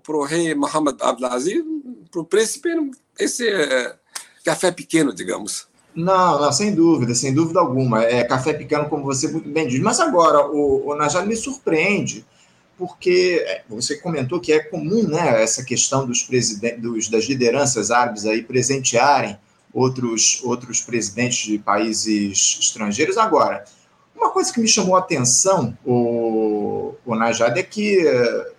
pro 0.02 0.22
rei 0.22 0.54
Mohammed 0.54 0.96
Abdelaziz, 1.00 1.64
para 2.10 2.20
o 2.20 2.24
príncipe, 2.24 2.68
esse 3.18 3.48
é 3.48 3.96
café 4.44 4.70
pequeno, 4.70 5.12
digamos. 5.12 5.66
Não, 5.94 6.38
não, 6.38 6.52
sem 6.52 6.74
dúvida, 6.74 7.14
sem 7.14 7.34
dúvida 7.34 7.58
alguma. 7.58 8.04
É 8.04 8.22
café 8.22 8.52
pequeno, 8.52 8.88
como 8.88 9.04
você 9.04 9.28
muito 9.28 9.48
bem 9.48 9.66
diz. 9.66 9.80
Mas 9.80 9.98
agora, 9.98 10.46
o, 10.46 10.90
o 10.90 10.94
Najad 10.94 11.26
me 11.26 11.34
surpreende, 11.34 12.24
porque 12.76 13.42
é, 13.46 13.64
você 13.68 13.96
comentou 13.96 14.38
que 14.38 14.52
é 14.52 14.60
comum 14.60 15.08
né, 15.08 15.42
essa 15.42 15.64
questão 15.64 16.06
dos, 16.06 16.28
dos 16.78 17.08
das 17.08 17.24
lideranças 17.24 17.90
árabes 17.90 18.26
aí 18.26 18.42
presentearem 18.42 19.38
outros, 19.72 20.40
outros 20.44 20.82
presidentes 20.82 21.46
de 21.46 21.58
países 21.58 22.58
estrangeiros. 22.60 23.16
Agora, 23.16 23.64
uma 24.16 24.30
coisa 24.30 24.52
que 24.52 24.60
me 24.60 24.68
chamou 24.68 24.96
a 24.96 25.00
atenção, 25.00 25.76
o, 25.84 26.94
o 27.04 27.14
Najad, 27.14 27.58
é 27.58 27.62
que 27.62 28.04
uh, 28.04 28.52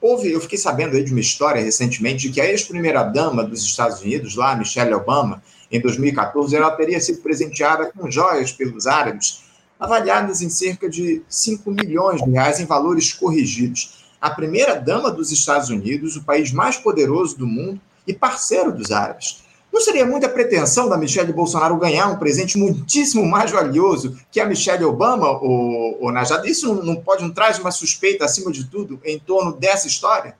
houve, 0.00 0.30
eu 0.30 0.40
fiquei 0.40 0.58
sabendo 0.58 0.96
aí 0.96 1.02
de 1.02 1.10
uma 1.10 1.20
história 1.20 1.62
recentemente 1.62 2.28
de 2.28 2.34
que 2.34 2.40
a 2.40 2.46
ex-primeira-dama 2.46 3.42
dos 3.44 3.62
Estados 3.62 4.00
Unidos, 4.02 4.36
lá, 4.36 4.54
Michelle 4.54 4.94
Obama, 4.94 5.42
em 5.70 5.80
2014, 5.80 6.54
ela 6.56 6.70
teria 6.70 7.00
sido 7.00 7.20
presenteada 7.20 7.90
com 7.92 8.10
joias 8.10 8.52
pelos 8.52 8.86
árabes, 8.86 9.42
avaliadas 9.78 10.42
em 10.42 10.48
cerca 10.48 10.88
de 10.88 11.22
5 11.28 11.70
milhões 11.70 12.22
de 12.22 12.30
reais 12.30 12.58
em 12.58 12.66
valores 12.66 13.12
corrigidos. 13.12 14.04
A 14.20 14.30
primeira-dama 14.30 15.10
dos 15.10 15.30
Estados 15.30 15.68
Unidos, 15.68 16.16
o 16.16 16.24
país 16.24 16.52
mais 16.52 16.76
poderoso 16.76 17.38
do 17.38 17.46
mundo 17.46 17.80
e 18.06 18.12
parceiro 18.12 18.72
dos 18.72 18.90
árabes. 18.90 19.44
Não 19.72 19.80
seria 19.80 20.06
muita 20.06 20.28
pretensão 20.28 20.88
da 20.88 20.96
Michelle 20.96 21.32
Bolsonaro 21.32 21.76
ganhar 21.76 22.08
um 22.08 22.18
presente 22.18 22.56
muitíssimo 22.56 23.24
mais 23.26 23.50
valioso 23.50 24.18
que 24.30 24.40
a 24.40 24.46
Michelle 24.46 24.84
Obama, 24.84 25.30
ou, 25.30 26.02
ou 26.02 26.12
Najad? 26.12 26.48
Isso 26.48 26.74
não, 26.74 26.82
não 26.82 26.96
pode, 26.96 27.22
não 27.22 27.30
traz 27.30 27.58
uma 27.58 27.70
suspeita, 27.70 28.24
acima 28.24 28.50
de 28.50 28.64
tudo, 28.64 29.00
em 29.04 29.18
torno 29.18 29.52
dessa 29.52 29.86
história? 29.86 30.36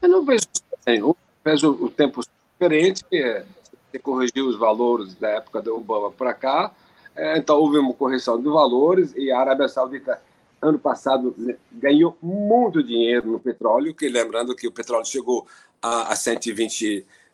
Eu 0.00 0.08
não 0.08 0.24
vejo. 0.24 0.46
Eu 0.86 1.16
vejo 1.44 1.70
o 1.70 1.90
tempo 1.90 2.22
diferente, 2.52 3.04
é, 3.12 3.44
você 3.90 3.98
corrigiu 3.98 4.48
os 4.48 4.58
valores 4.58 5.14
da 5.14 5.28
época 5.30 5.60
do 5.62 5.76
Obama 5.76 6.10
para 6.10 6.32
cá, 6.34 6.72
é, 7.16 7.38
então 7.38 7.58
houve 7.58 7.78
uma 7.78 7.92
correção 7.92 8.40
de 8.40 8.48
valores 8.48 9.12
e 9.16 9.30
a 9.30 9.40
Arábia 9.40 9.68
Saudita 9.68 10.20
ano 10.60 10.78
passado 10.78 11.34
ganhou 11.72 12.16
muito 12.22 12.82
dinheiro 12.82 13.30
no 13.30 13.40
petróleo, 13.40 13.94
que 13.94 14.08
lembrando 14.08 14.54
que 14.54 14.66
o 14.66 14.72
petróleo 14.72 15.06
chegou 15.06 15.46
a, 15.80 16.12
a 16.12 16.16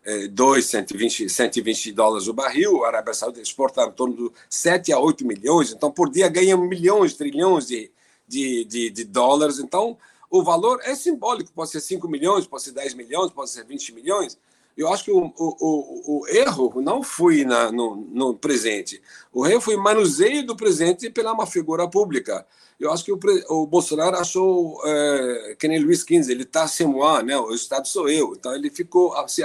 122, 0.05 0.67
120, 0.67 1.29
120 1.29 1.93
dólares 1.93 2.29
o 2.29 2.35
barril, 2.35 2.85
a 2.85 2.89
Arábia 2.89 3.15
Saudita 3.15 3.43
exporta 3.43 3.85
em 3.85 3.93
torno 3.93 4.29
de 4.29 4.35
7 4.51 4.93
a 4.93 4.99
8 4.99 5.27
milhões, 5.27 5.73
então 5.73 5.91
por 5.91 6.11
dia 6.11 6.29
ganha 6.29 6.57
milhões, 6.57 7.15
trilhões 7.15 7.67
de, 7.67 7.91
de, 8.29 8.65
de, 8.65 8.91
de 8.91 9.05
dólares, 9.05 9.59
então 9.59 9.97
o 10.31 10.43
valor 10.43 10.81
é 10.83 10.95
simbólico, 10.95 11.51
pode 11.53 11.71
ser 11.71 11.81
5 11.81 12.07
milhões, 12.07 12.47
pode 12.47 12.63
ser 12.65 12.73
10 12.73 12.95
milhões, 12.95 13.33
pode 13.33 13.51
ser 13.51 13.65
20 13.65 13.95
milhões, 13.95 14.39
eu 14.77 14.93
acho 14.93 15.05
que 15.05 15.11
o, 15.13 15.33
o, 15.37 16.21
o 16.21 16.29
erro 16.29 16.81
não 16.83 17.03
foi 17.03 17.45
na, 17.45 17.71
no, 17.71 17.95
no, 17.95 18.35
presente. 18.35 19.01
O 19.33 19.47
erro 19.47 19.61
foi 19.61 19.77
manuseio 19.77 20.45
do 20.45 20.57
presente 20.57 21.09
pela 21.09 21.33
uma 21.33 21.47
figura 21.47 21.89
pública. 21.89 22.45
Eu 22.79 22.93
acho 22.93 23.05
que 23.05 23.13
o, 23.13 23.19
o 23.51 23.67
Bolsonaro 23.69 24.17
achou, 24.17 24.81
é, 24.85 25.57
que 25.57 25.69
nem 25.69 25.79
Luiz 25.79 26.01
XV, 26.01 26.29
ele 26.29 26.43
está 26.43 26.67
sem 26.67 26.89
moi, 26.89 27.23
né? 27.23 27.39
o 27.39 27.55
Estado 27.55 27.87
sou 27.87 28.09
eu. 28.09 28.35
Então 28.35 28.53
ele 28.53 28.69
ficou, 28.69 29.15
assim, 29.15 29.45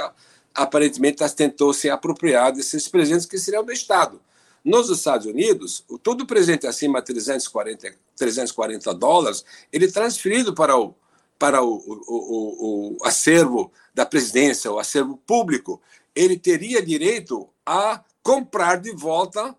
aparentemente, 0.54 1.24
tentou 1.36 1.74
se 1.74 1.90
apropriar 1.90 2.52
desses 2.52 2.88
presentes 2.88 3.26
que 3.26 3.38
seriam 3.38 3.64
do 3.64 3.72
Estado. 3.72 4.22
Nos 4.64 4.90
Estados 4.90 5.26
Unidos, 5.26 5.86
todo 6.04 6.26
presente 6.26 6.68
acima 6.68 7.00
de 7.00 7.08
340, 7.08 7.96
340 8.16 8.94
dólares, 8.94 9.46
ele 9.72 9.86
é 9.86 9.92
transferido 9.92 10.54
para 10.54 10.78
o, 10.78 10.94
para 11.38 11.64
o, 11.64 11.76
o, 11.76 12.98
o, 12.98 12.98
o 12.98 13.06
acervo 13.06 13.72
da 13.94 14.06
presidência, 14.06 14.72
o 14.72 14.80
acervo 14.80 15.18
público, 15.26 15.82
ele 16.14 16.38
teria 16.38 16.82
direito 16.82 17.48
a 17.66 18.04
comprar 18.22 18.78
de 18.78 18.92
volta 18.92 19.56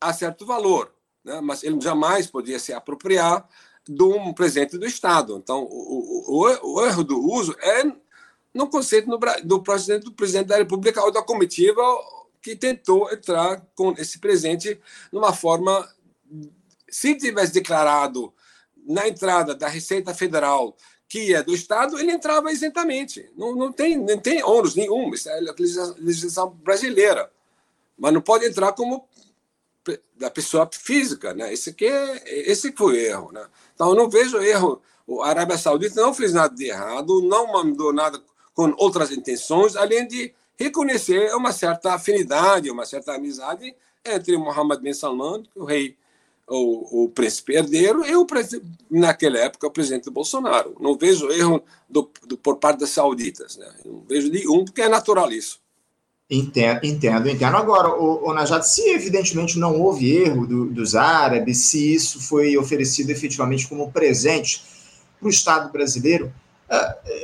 a 0.00 0.12
certo 0.12 0.44
valor, 0.44 0.92
né? 1.24 1.40
mas 1.40 1.62
ele 1.62 1.80
jamais 1.80 2.26
podia 2.26 2.58
se 2.58 2.72
apropriar 2.72 3.48
de 3.88 4.02
um 4.02 4.32
presente 4.32 4.76
do 4.76 4.86
Estado. 4.86 5.36
Então, 5.36 5.62
o, 5.62 6.44
o, 6.44 6.74
o 6.74 6.84
erro 6.84 7.04
do 7.04 7.20
uso 7.20 7.54
é 7.60 7.84
no 8.54 8.68
conceito 8.68 9.08
no, 9.08 9.18
do, 9.42 9.62
presidente, 9.62 10.04
do 10.04 10.12
presidente 10.12 10.46
da 10.46 10.56
República 10.56 11.02
ou 11.02 11.10
da 11.10 11.22
comitiva 11.22 11.82
que 12.40 12.54
tentou 12.54 13.10
entrar 13.12 13.60
com 13.74 13.92
esse 13.92 14.18
presente 14.18 14.80
numa 15.10 15.32
forma. 15.32 15.88
Se 16.88 17.14
tivesse 17.16 17.52
declarado 17.52 18.32
na 18.86 19.08
entrada 19.08 19.54
da 19.54 19.66
Receita 19.66 20.14
Federal 20.14 20.76
que 21.08 21.34
é 21.34 21.42
do 21.42 21.54
Estado, 21.54 21.98
ele 21.98 22.10
entrava 22.10 22.50
isentamente. 22.50 23.30
Não, 23.36 23.54
não, 23.54 23.72
tem, 23.72 23.96
não 23.96 24.18
tem 24.18 24.42
ônus 24.42 24.74
nenhum, 24.74 25.12
isso 25.14 25.28
é 25.28 25.38
legislação 25.98 26.50
brasileira. 26.50 27.30
Mas 27.96 28.12
não 28.12 28.20
pode 28.20 28.44
entrar 28.46 28.72
como 28.72 29.08
da 30.16 30.30
pessoa 30.30 30.68
física, 30.72 31.34
né? 31.34 31.52
Esse 31.52 31.72
que 31.72 31.86
é, 31.86 32.50
esse 32.50 32.72
foi 32.72 32.94
o 32.94 32.96
erro, 32.96 33.32
né? 33.32 33.46
Então 33.74 33.90
eu 33.90 33.94
não 33.94 34.08
vejo 34.08 34.38
erro. 34.38 34.82
A 35.22 35.28
Arábia 35.28 35.58
Saudita 35.58 36.00
não 36.00 36.14
fez 36.14 36.32
nada 36.32 36.54
de 36.54 36.64
errado, 36.64 37.22
não 37.22 37.52
mandou 37.52 37.92
nada 37.92 38.20
com 38.54 38.72
outras 38.78 39.10
intenções, 39.10 39.76
além 39.76 40.06
de 40.06 40.32
reconhecer 40.56 41.34
uma 41.34 41.52
certa 41.52 41.94
afinidade, 41.94 42.70
uma 42.70 42.86
certa 42.86 43.14
amizade 43.14 43.74
entre 44.04 44.36
Mohammed 44.36 44.80
bin 44.80 44.94
Salman, 44.94 45.42
o 45.54 45.64
rei 45.64 45.96
o, 46.48 47.04
o 47.04 47.08
príncipe 47.08 47.54
herdeiro 47.54 48.04
e 48.04 48.14
o 48.16 48.26
naquela 48.90 49.38
época 49.38 49.66
o 49.66 49.70
presidente 49.70 50.10
Bolsonaro. 50.10 50.76
Não 50.78 50.96
vejo 50.96 51.30
erro 51.30 51.62
do, 51.88 52.08
do, 52.26 52.36
por 52.36 52.56
parte 52.56 52.80
das 52.80 52.90
sauditas, 52.90 53.56
né? 53.56 53.68
Não 53.84 54.04
vejo 54.08 54.30
nenhum, 54.30 54.64
porque 54.64 54.82
é 54.82 54.88
natural 54.88 55.32
isso. 55.32 55.58
Entendo, 56.28 56.80
entendo, 56.84 57.28
entendo. 57.28 57.56
Agora, 57.56 57.88
o, 57.88 58.28
o 58.28 58.32
Najat, 58.32 58.66
se 58.66 58.90
evidentemente 58.90 59.58
não 59.58 59.80
houve 59.80 60.10
erro 60.10 60.46
do, 60.46 60.66
dos 60.66 60.94
árabes, 60.94 61.58
se 61.66 61.94
isso 61.94 62.20
foi 62.20 62.56
oferecido 62.56 63.10
efetivamente 63.10 63.68
como 63.68 63.92
presente 63.92 64.62
para 65.18 65.26
o 65.26 65.30
Estado 65.30 65.70
brasileiro, 65.70 66.26
é, 66.26 66.43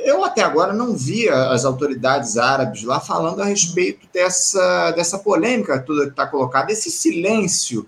eu 0.05 0.23
até 0.23 0.41
agora 0.41 0.73
não 0.73 0.95
via 0.95 1.49
as 1.49 1.65
autoridades 1.65 2.37
árabes 2.37 2.83
lá 2.83 2.99
falando 2.99 3.41
a 3.41 3.45
respeito 3.45 4.07
dessa, 4.13 4.91
dessa 4.91 5.17
polêmica 5.19 5.79
toda 5.79 6.05
que 6.05 6.11
está 6.11 6.27
colocada, 6.27 6.71
esse 6.71 6.91
silêncio 6.91 7.87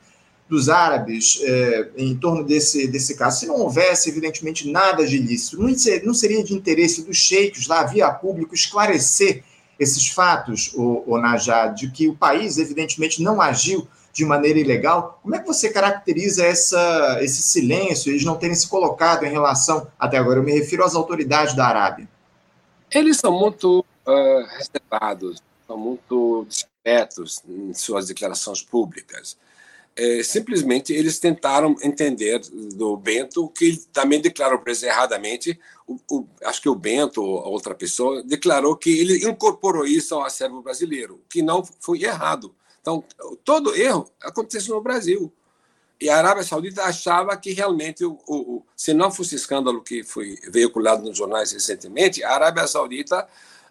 dos 0.50 0.69
árabes 0.69 1.39
é, 1.41 1.89
em 1.98 2.15
torno 2.15 2.43
desse, 2.43 2.88
desse 2.88 3.15
caso, 3.15 3.39
se 3.39 3.45
não 3.48 3.55
houvesse, 3.55 4.10
evidentemente, 4.10 4.69
nada 4.69 5.05
de 5.05 5.15
ilícito, 5.15 5.57
não, 5.57 5.74
não 6.03 6.13
seria 6.13 6.43
de 6.43 6.53
interesse 6.53 7.03
dos 7.03 7.17
sheiks 7.17 7.67
lá, 7.67 7.83
via 7.83 8.12
público, 8.12 8.53
esclarecer 8.53 9.43
esses 9.79 10.10
fatos, 10.10 10.72
o, 10.75 11.03
o 11.07 11.17
Najad, 11.17 11.75
de 11.75 11.91
que 11.91 12.07
o 12.07 12.15
país, 12.15 12.57
evidentemente, 12.57 13.22
não 13.24 13.41
agiu 13.41 13.88
de 14.13 14.24
maneira 14.24 14.60
ilegal. 14.60 15.20
Como 15.22 15.36
é 15.36 15.39
que 15.39 15.48
você 15.48 15.70
caracteriza 15.70 16.46
essa, 16.46 17.20
esse 17.22 17.41
silêncio, 17.41 18.12
eles 18.12 18.24
não 18.24 18.38
terem 18.38 18.55
se 18.55 18.67
colocado 18.67 19.25
em 19.25 19.32
relação, 19.32 19.88
até 20.00 20.17
agora, 20.17 20.39
eu 20.39 20.43
me 20.43 20.53
refiro 20.53 20.84
às 20.84 20.96
autoridades 20.96 21.55
da 21.55 21.65
Arábia? 21.65 22.08
Eles 22.91 23.17
são 23.17 23.32
muito 23.32 23.84
uh, 24.05 24.46
reservados, 24.58 25.41
são 25.67 25.77
muito 25.77 26.46
discretos 26.48 27.41
em 27.50 27.74
suas 27.74 28.08
declarações 28.08 28.62
públicas 28.62 29.36
é, 29.96 30.24
simplesmente 30.24 30.91
eles 30.91 31.20
tentaram 31.20 31.75
entender 31.82 32.39
do 32.75 32.98
Bento, 32.98 33.48
que 33.50 33.77
também 33.91 34.20
declarou 34.20 34.62
eles 34.65 34.82
erradamente, 34.82 35.60
o, 35.88 36.00
o, 36.10 36.27
acho 36.43 36.62
que 36.62 36.70
o 36.70 36.75
Bento 36.75 37.22
ou 37.22 37.51
outra 37.51 37.75
pessoa 37.75 38.24
declarou 38.24 38.75
que 38.75 38.89
ele 38.89 39.24
incorporou 39.27 39.86
isso 39.86 40.15
ao 40.15 40.24
acervo 40.24 40.62
brasileiro, 40.62 41.22
que 41.29 41.41
não 41.41 41.63
foi 41.79 42.03
errado. 42.03 42.55
Então, 42.83 43.01
todo 43.45 43.73
erro 43.73 44.11
acontece 44.21 44.67
no 44.69 44.81
Brasil. 44.81 45.31
E 46.01 46.09
a 46.09 46.17
Arábia 46.17 46.43
Saudita 46.43 46.83
achava 46.83 47.35
que 47.37 47.53
realmente, 47.53 48.03
o, 48.03 48.19
o, 48.27 48.65
se 48.75 48.93
não 48.93 49.09
fosse 49.09 49.35
escândalo 49.35 49.81
que 49.81 50.03
foi 50.03 50.37
veiculado 50.49 51.01
nos 51.01 51.17
jornais 51.17 51.53
recentemente, 51.53 52.21
a 52.21 52.31
Arábia 52.31 52.67
Saudita 52.67 53.25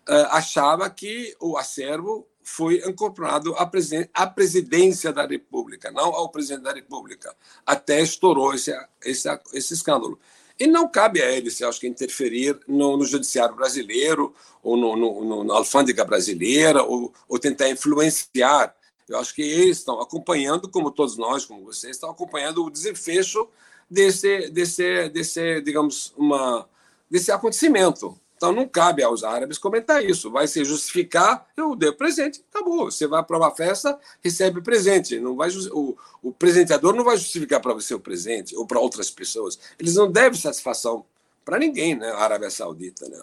uh, 0.09 0.14
achava 0.31 0.88
que 0.88 1.37
o 1.38 1.59
acervo 1.59 2.26
foi 2.42 2.83
incorporado 2.88 3.54
à, 3.57 3.66
presen 3.66 4.09
à 4.14 4.26
presidência 4.26 5.12
da 5.12 5.26
República, 5.26 5.90
não 5.90 6.07
ao 6.14 6.31
presidente 6.31 6.62
da 6.62 6.73
República. 6.73 7.37
Até 7.66 8.00
estourou 8.00 8.54
esse, 8.54 8.73
esse, 9.04 9.28
esse 9.52 9.75
escândalo. 9.75 10.19
E 10.59 10.66
não 10.66 10.88
cabe 10.88 11.21
a 11.21 11.31
eles, 11.31 11.61
eu 11.61 11.69
acho 11.69 11.81
que, 11.81 11.87
interferir 11.87 12.59
no, 12.66 12.97
no 12.97 13.04
judiciário 13.04 13.54
brasileiro, 13.54 14.35
ou 14.62 14.75
no, 14.75 14.97
no, 14.97 15.45
na 15.45 15.54
alfândega 15.54 16.02
brasileira, 16.02 16.83
ou, 16.83 17.12
ou 17.28 17.38
tentar 17.38 17.69
influenciar. 17.69 18.75
Eu 19.12 19.21
acho 19.21 19.35
que 19.35 19.42
eles 19.42 19.78
estão 19.78 20.00
acompanhando, 20.00 20.69
como 20.69 20.90
todos 20.90 21.16
nós, 21.16 21.45
como 21.45 21.64
vocês, 21.64 21.97
estão 21.97 22.11
acompanhando 22.11 22.64
o 22.64 22.71
desfecho 22.71 23.47
desse, 23.90 24.49
desse, 24.50 25.09
desse 25.11 25.61
digamos, 25.61 26.12
uma, 26.16 26.69
desse 27.11 27.31
acontecimento. 27.31 28.19
Então 28.42 28.50
não 28.50 28.66
cabe 28.66 29.04
aos 29.04 29.23
árabes 29.23 29.57
comentar 29.57 30.04
isso. 30.04 30.28
Vai 30.28 30.49
se 30.49 30.64
justificar, 30.64 31.47
eu 31.57 31.76
dei 31.76 31.92
presente, 31.92 32.45
acabou. 32.52 32.90
Você 32.90 33.07
vai 33.07 33.23
para 33.23 33.37
uma 33.37 33.52
festa, 33.52 33.97
recebe 34.21 34.61
presente. 34.61 35.21
Não 35.21 35.37
vai 35.37 35.49
o, 35.71 35.97
o 36.21 36.33
presenteador 36.33 36.92
não 36.92 37.04
vai 37.04 37.16
justificar 37.16 37.61
para 37.61 37.73
você 37.73 37.95
o 37.95 38.00
presente 38.00 38.57
ou 38.57 38.66
para 38.66 38.81
outras 38.81 39.11
pessoas. 39.11 39.61
Eles 39.78 39.95
não 39.95 40.11
devem 40.11 40.40
satisfação 40.40 41.04
para 41.45 41.57
ninguém, 41.59 41.95
né? 41.95 42.11
A 42.11 42.19
Arábia 42.19 42.50
Saudita, 42.50 43.09
né? 43.09 43.23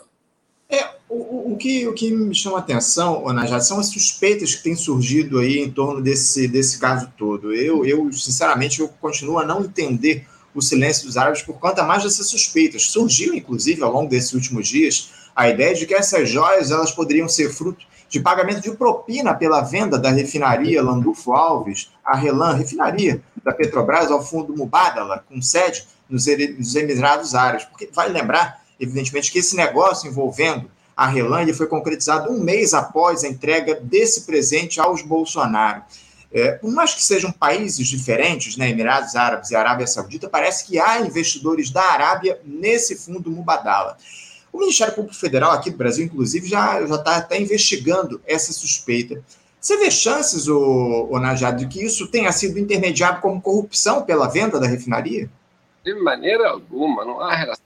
É, 0.72 0.88
o, 1.10 1.54
o, 1.54 1.58
que, 1.58 1.88
o 1.88 1.94
que 1.94 2.12
me 2.12 2.36
chama 2.36 2.58
a 2.58 2.60
atenção, 2.60 3.26
Najat, 3.34 3.66
são 3.66 3.80
as 3.80 3.88
suspeitas 3.88 4.54
que 4.54 4.64
têm 4.64 4.76
surgido 4.76 5.40
aí 5.40 5.58
em 5.58 5.72
torno 5.72 6.00
desse, 6.00 6.48
desse 6.48 6.78
caso 6.78 7.12
todo. 7.18 7.52
Eu, 7.52 7.84
eu, 7.84 8.14
sinceramente, 8.14 8.80
eu 8.80 8.88
continuo 8.88 9.40
a 9.40 9.46
não 9.46 9.64
entender 9.64 10.28
o 10.54 10.62
silêncio 10.62 11.08
dos 11.08 11.18
árabes 11.18 11.42
por 11.42 11.60
conta 11.60 11.84
mais 11.84 12.04
dessas 12.04 12.28
suspeitas. 12.28 12.84
Surgiu, 12.84 13.34
inclusive, 13.34 13.82
ao 13.82 13.92
longo 13.92 14.10
desses 14.10 14.34
últimos 14.34 14.68
dias, 14.68 15.12
a 15.36 15.50
ideia 15.50 15.74
de 15.74 15.88
que 15.88 15.94
essas 15.96 16.30
joias 16.30 16.70
elas 16.70 16.92
poderiam 16.92 17.28
ser 17.28 17.50
fruto 17.50 17.86
de 18.08 18.20
pagamento 18.20 18.62
de 18.62 18.72
propina 18.72 19.34
pela 19.34 19.62
venda 19.62 19.98
da 19.98 20.10
refinaria 20.10 20.84
Landulfo 20.84 21.32
Alves, 21.32 21.92
a 22.04 22.16
Relan, 22.16 22.54
refinaria 22.54 23.22
da 23.44 23.54
Petrobras, 23.54 24.12
ao 24.12 24.26
fundo 24.26 24.56
Mubadala, 24.56 25.24
com 25.30 25.42
sede 25.42 25.88
nos 26.10 26.28
Emirados 26.76 27.36
Árabes. 27.36 27.66
Porque 27.66 27.90
vale 27.94 28.12
lembrar, 28.12 28.64
evidentemente, 28.80 29.32
que 29.32 29.40
esse 29.40 29.56
negócio 29.56 30.10
envolvendo 30.10 30.70
a 31.00 31.08
Relan 31.08 31.44
ele 31.44 31.54
foi 31.54 31.66
concretizado 31.66 32.30
um 32.30 32.40
mês 32.44 32.74
após 32.74 33.24
a 33.24 33.28
entrega 33.30 33.76
desse 33.76 34.22
presente 34.22 34.82
aos 34.82 35.02
Bolsonaro. 35.02 35.82
É, 36.32 36.52
por 36.52 36.70
mais 36.72 36.94
que 36.94 37.02
sejam 37.02 37.32
países 37.32 37.88
diferentes, 37.88 38.58
né, 38.58 38.70
Emirados 38.70 39.16
Árabes 39.16 39.50
e 39.50 39.56
Arábia 39.56 39.88
Saudita, 39.88 40.30
parece 40.30 40.66
que 40.66 40.78
há 40.78 41.00
investidores 41.00 41.72
da 41.72 41.82
Arábia 41.82 42.40
nesse 42.44 42.96
fundo 42.98 43.32
Mubadala. 43.32 43.98
O 44.52 44.60
Ministério 44.60 44.94
Público 44.94 45.16
Federal 45.16 45.52
aqui 45.52 45.72
do 45.72 45.78
Brasil, 45.78 46.06
inclusive, 46.06 46.48
já 46.48 46.82
está 46.82 47.16
até 47.16 47.40
investigando 47.40 48.22
essa 48.28 48.52
suspeita. 48.52 49.24
Você 49.60 49.78
vê 49.78 49.90
chances, 49.90 50.48
o, 50.48 51.08
o 51.10 51.20
Najad, 51.20 51.58
de 51.58 51.68
que 51.68 51.84
isso 51.84 52.08
tenha 52.08 52.32
sido 52.32 52.60
intermediado 52.60 53.22
como 53.22 53.42
corrupção 53.42 54.04
pela 54.04 54.28
venda 54.28 54.60
da 54.60 54.68
refinaria? 54.68 55.30
De 55.84 55.94
maneira 55.96 56.50
alguma, 56.50 57.06
não 57.06 57.22
há 57.22 57.36
relação 57.36 57.64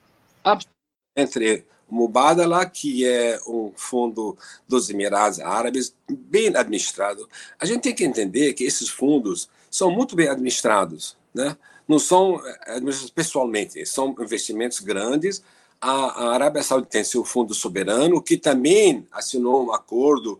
entre 1.16 1.66
Mubadala, 1.90 2.66
que 2.66 3.06
é 3.06 3.40
um 3.48 3.72
fundo 3.76 4.38
dos 4.68 4.90
Emirados 4.90 5.40
Árabes, 5.40 5.96
bem 6.10 6.48
administrado. 6.56 7.28
A 7.60 7.66
gente 7.66 7.82
tem 7.82 7.96
que 7.96 8.04
entender 8.04 8.54
que 8.54 8.64
esses 8.64 8.90
fundos 8.90 9.50
são 9.70 9.92
muito 9.92 10.16
bem 10.16 10.28
administrados, 10.28 11.16
né? 11.34 11.56
não 11.88 12.00
são 12.00 12.42
eh, 12.46 12.60
administrados 12.68 13.12
pessoalmente, 13.12 13.86
são 13.86 14.16
investimentos 14.20 14.80
grandes. 14.80 15.44
A, 15.80 16.34
Arábia 16.34 16.64
Saudita 16.64 16.92
tem 16.92 17.04
seu 17.04 17.24
fundo 17.26 17.54
soberano, 17.54 18.22
que 18.22 18.38
também 18.38 19.06
assinou 19.12 19.66
um 19.66 19.74
acordo 19.74 20.40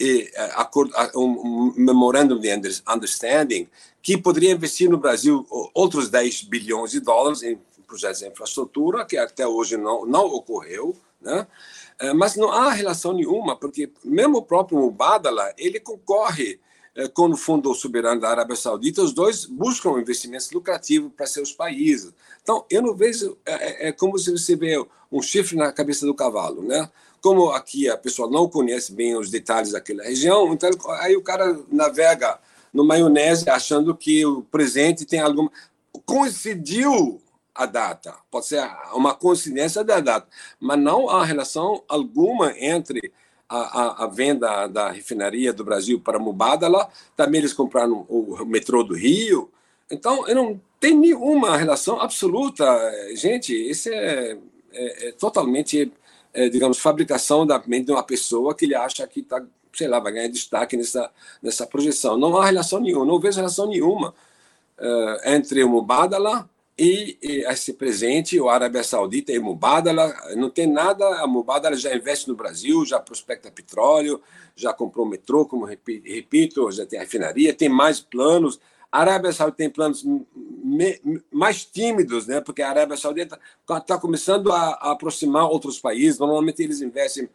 eh, 0.00 0.30
acordo, 0.54 0.92
um 1.14 1.72
memorandum 1.76 2.38
de 2.38 2.48
understanding 2.88 3.68
que 4.02 4.18
poderia 4.18 4.52
investir 4.52 4.88
no 4.88 4.98
Brasil 4.98 5.46
outros 5.72 6.08
10 6.08 6.42
bilhões 6.42 6.90
de 6.90 7.00
dólares 7.00 7.42
em 7.42 7.58
projetos 7.94 8.18
de 8.18 8.28
infraestrutura, 8.28 9.04
que 9.04 9.16
até 9.16 9.46
hoje 9.46 9.76
não, 9.76 10.04
não 10.04 10.26
ocorreu, 10.26 10.96
né? 11.20 11.46
É, 11.98 12.12
mas 12.12 12.34
não 12.34 12.50
há 12.50 12.70
relação 12.70 13.12
nenhuma, 13.12 13.56
porque 13.56 13.90
mesmo 14.04 14.38
o 14.38 14.42
próprio 14.42 14.78
Mubadala, 14.78 15.54
ele 15.56 15.78
concorre 15.78 16.58
é, 16.94 17.06
com 17.06 17.28
o 17.28 17.36
Fundo 17.36 17.72
Soberano 17.72 18.20
da 18.20 18.30
Arábia 18.30 18.56
Saudita, 18.56 19.00
os 19.00 19.12
dois 19.12 19.44
buscam 19.46 20.00
investimentos 20.00 20.50
lucrativos 20.50 21.12
para 21.16 21.26
seus 21.26 21.52
países. 21.52 22.12
Então, 22.42 22.64
eu 22.68 22.82
não 22.82 22.94
vejo, 22.94 23.38
é, 23.46 23.86
é, 23.86 23.88
é 23.88 23.92
como 23.92 24.18
se 24.18 24.32
você 24.32 24.56
vê 24.56 24.84
um 25.10 25.22
chifre 25.22 25.56
na 25.56 25.72
cabeça 25.72 26.04
do 26.04 26.14
cavalo, 26.14 26.62
né? 26.62 26.90
Como 27.20 27.50
aqui 27.50 27.88
a 27.88 27.96
pessoa 27.96 28.28
não 28.28 28.48
conhece 28.48 28.92
bem 28.92 29.16
os 29.16 29.30
detalhes 29.30 29.70
daquela 29.70 30.02
região, 30.02 30.52
então 30.52 30.68
aí 30.98 31.16
o 31.16 31.22
cara 31.22 31.58
navega 31.70 32.38
no 32.72 32.84
maionese 32.84 33.48
achando 33.48 33.96
que 33.96 34.26
o 34.26 34.42
presente 34.42 35.04
tem 35.04 35.20
alguma... 35.20 35.50
Coincidiu 36.04 37.20
a 37.54 37.66
data, 37.66 38.14
pode 38.30 38.46
ser 38.46 38.68
uma 38.92 39.14
coincidência 39.14 39.84
da 39.84 40.00
data, 40.00 40.26
mas 40.58 40.78
não 40.78 41.08
há 41.08 41.24
relação 41.24 41.82
alguma 41.88 42.52
entre 42.58 43.12
a, 43.48 43.58
a, 43.58 44.04
a, 44.04 44.06
venda 44.08 44.66
da 44.66 44.90
refinaria 44.90 45.52
do 45.52 45.64
Brasil 45.64 46.00
para 46.00 46.18
Mubadala, 46.18 46.88
também 47.14 47.38
eles 47.38 47.52
compraram 47.52 48.04
o 48.08 48.44
metrô 48.44 48.82
do 48.82 48.94
Rio, 48.94 49.52
então 49.90 50.26
eu 50.26 50.34
não 50.34 50.60
tem 50.80 50.96
nenhuma 50.96 51.56
relação 51.56 52.00
absoluta, 52.00 52.64
gente, 53.14 53.54
isso 53.54 53.88
é, 53.88 54.36
é, 54.72 55.08
é 55.08 55.12
totalmente, 55.12 55.92
é, 56.32 56.48
digamos, 56.48 56.78
fabricação 56.78 57.46
da 57.46 57.62
mente 57.66 57.86
de 57.86 57.92
uma 57.92 58.02
pessoa 58.02 58.54
que 58.54 58.64
ele 58.64 58.74
acha 58.74 59.06
que 59.06 59.20
está, 59.20 59.42
sei 59.72 59.88
lá, 59.88 60.00
vai 60.00 60.12
ganhar 60.12 60.28
destaque 60.28 60.76
nessa, 60.76 61.10
nessa 61.42 61.66
projeção. 61.66 62.18
Não 62.18 62.36
há 62.36 62.46
relação 62.46 62.80
nenhuma, 62.80 63.06
não 63.06 63.18
vejo 63.18 63.36
relação 63.36 63.66
nenhuma 63.66 64.14
uh, 64.78 65.28
entre 65.28 65.62
o 65.64 65.68
Mubadala 65.68 66.48
e, 66.76 67.16
e 67.22 67.44
esse 67.46 67.74
presente, 67.74 68.38
o 68.40 68.48
Arábia 68.48 68.82
Saudita 68.82 69.32
e 69.32 69.38
Mubadala, 69.38 70.12
não 70.36 70.50
tem 70.50 70.66
nada, 70.66 71.06
a 71.20 71.26
Mubadala 71.26 71.76
já 71.76 71.94
investe 71.94 72.28
no 72.28 72.34
Brasil, 72.34 72.84
já 72.84 72.98
prospecta 72.98 73.50
petróleo, 73.50 74.20
já 74.56 74.72
comprou 74.72 75.06
metrô, 75.06 75.46
como 75.46 75.64
repito, 75.64 76.70
já 76.72 76.84
tem 76.84 76.98
refinaria, 76.98 77.54
tem 77.54 77.68
mais 77.68 78.00
planos. 78.00 78.58
A 78.90 79.00
Arábia 79.00 79.32
Saudita 79.32 79.58
tem 79.58 79.70
planos 79.70 80.04
me, 80.04 81.00
mais 81.30 81.64
tímidos, 81.64 82.26
né? 82.26 82.40
porque 82.40 82.62
a 82.62 82.70
Arábia 82.70 82.96
Saudita 82.96 83.38
está 83.60 83.80
tá 83.80 83.98
começando 83.98 84.50
a, 84.52 84.70
a, 84.70 84.92
aproximar 84.92 85.48
outros 85.50 85.78
países. 85.78 86.18
Normalmente 86.18 86.62
eles 86.62 86.80
investem 86.80 87.28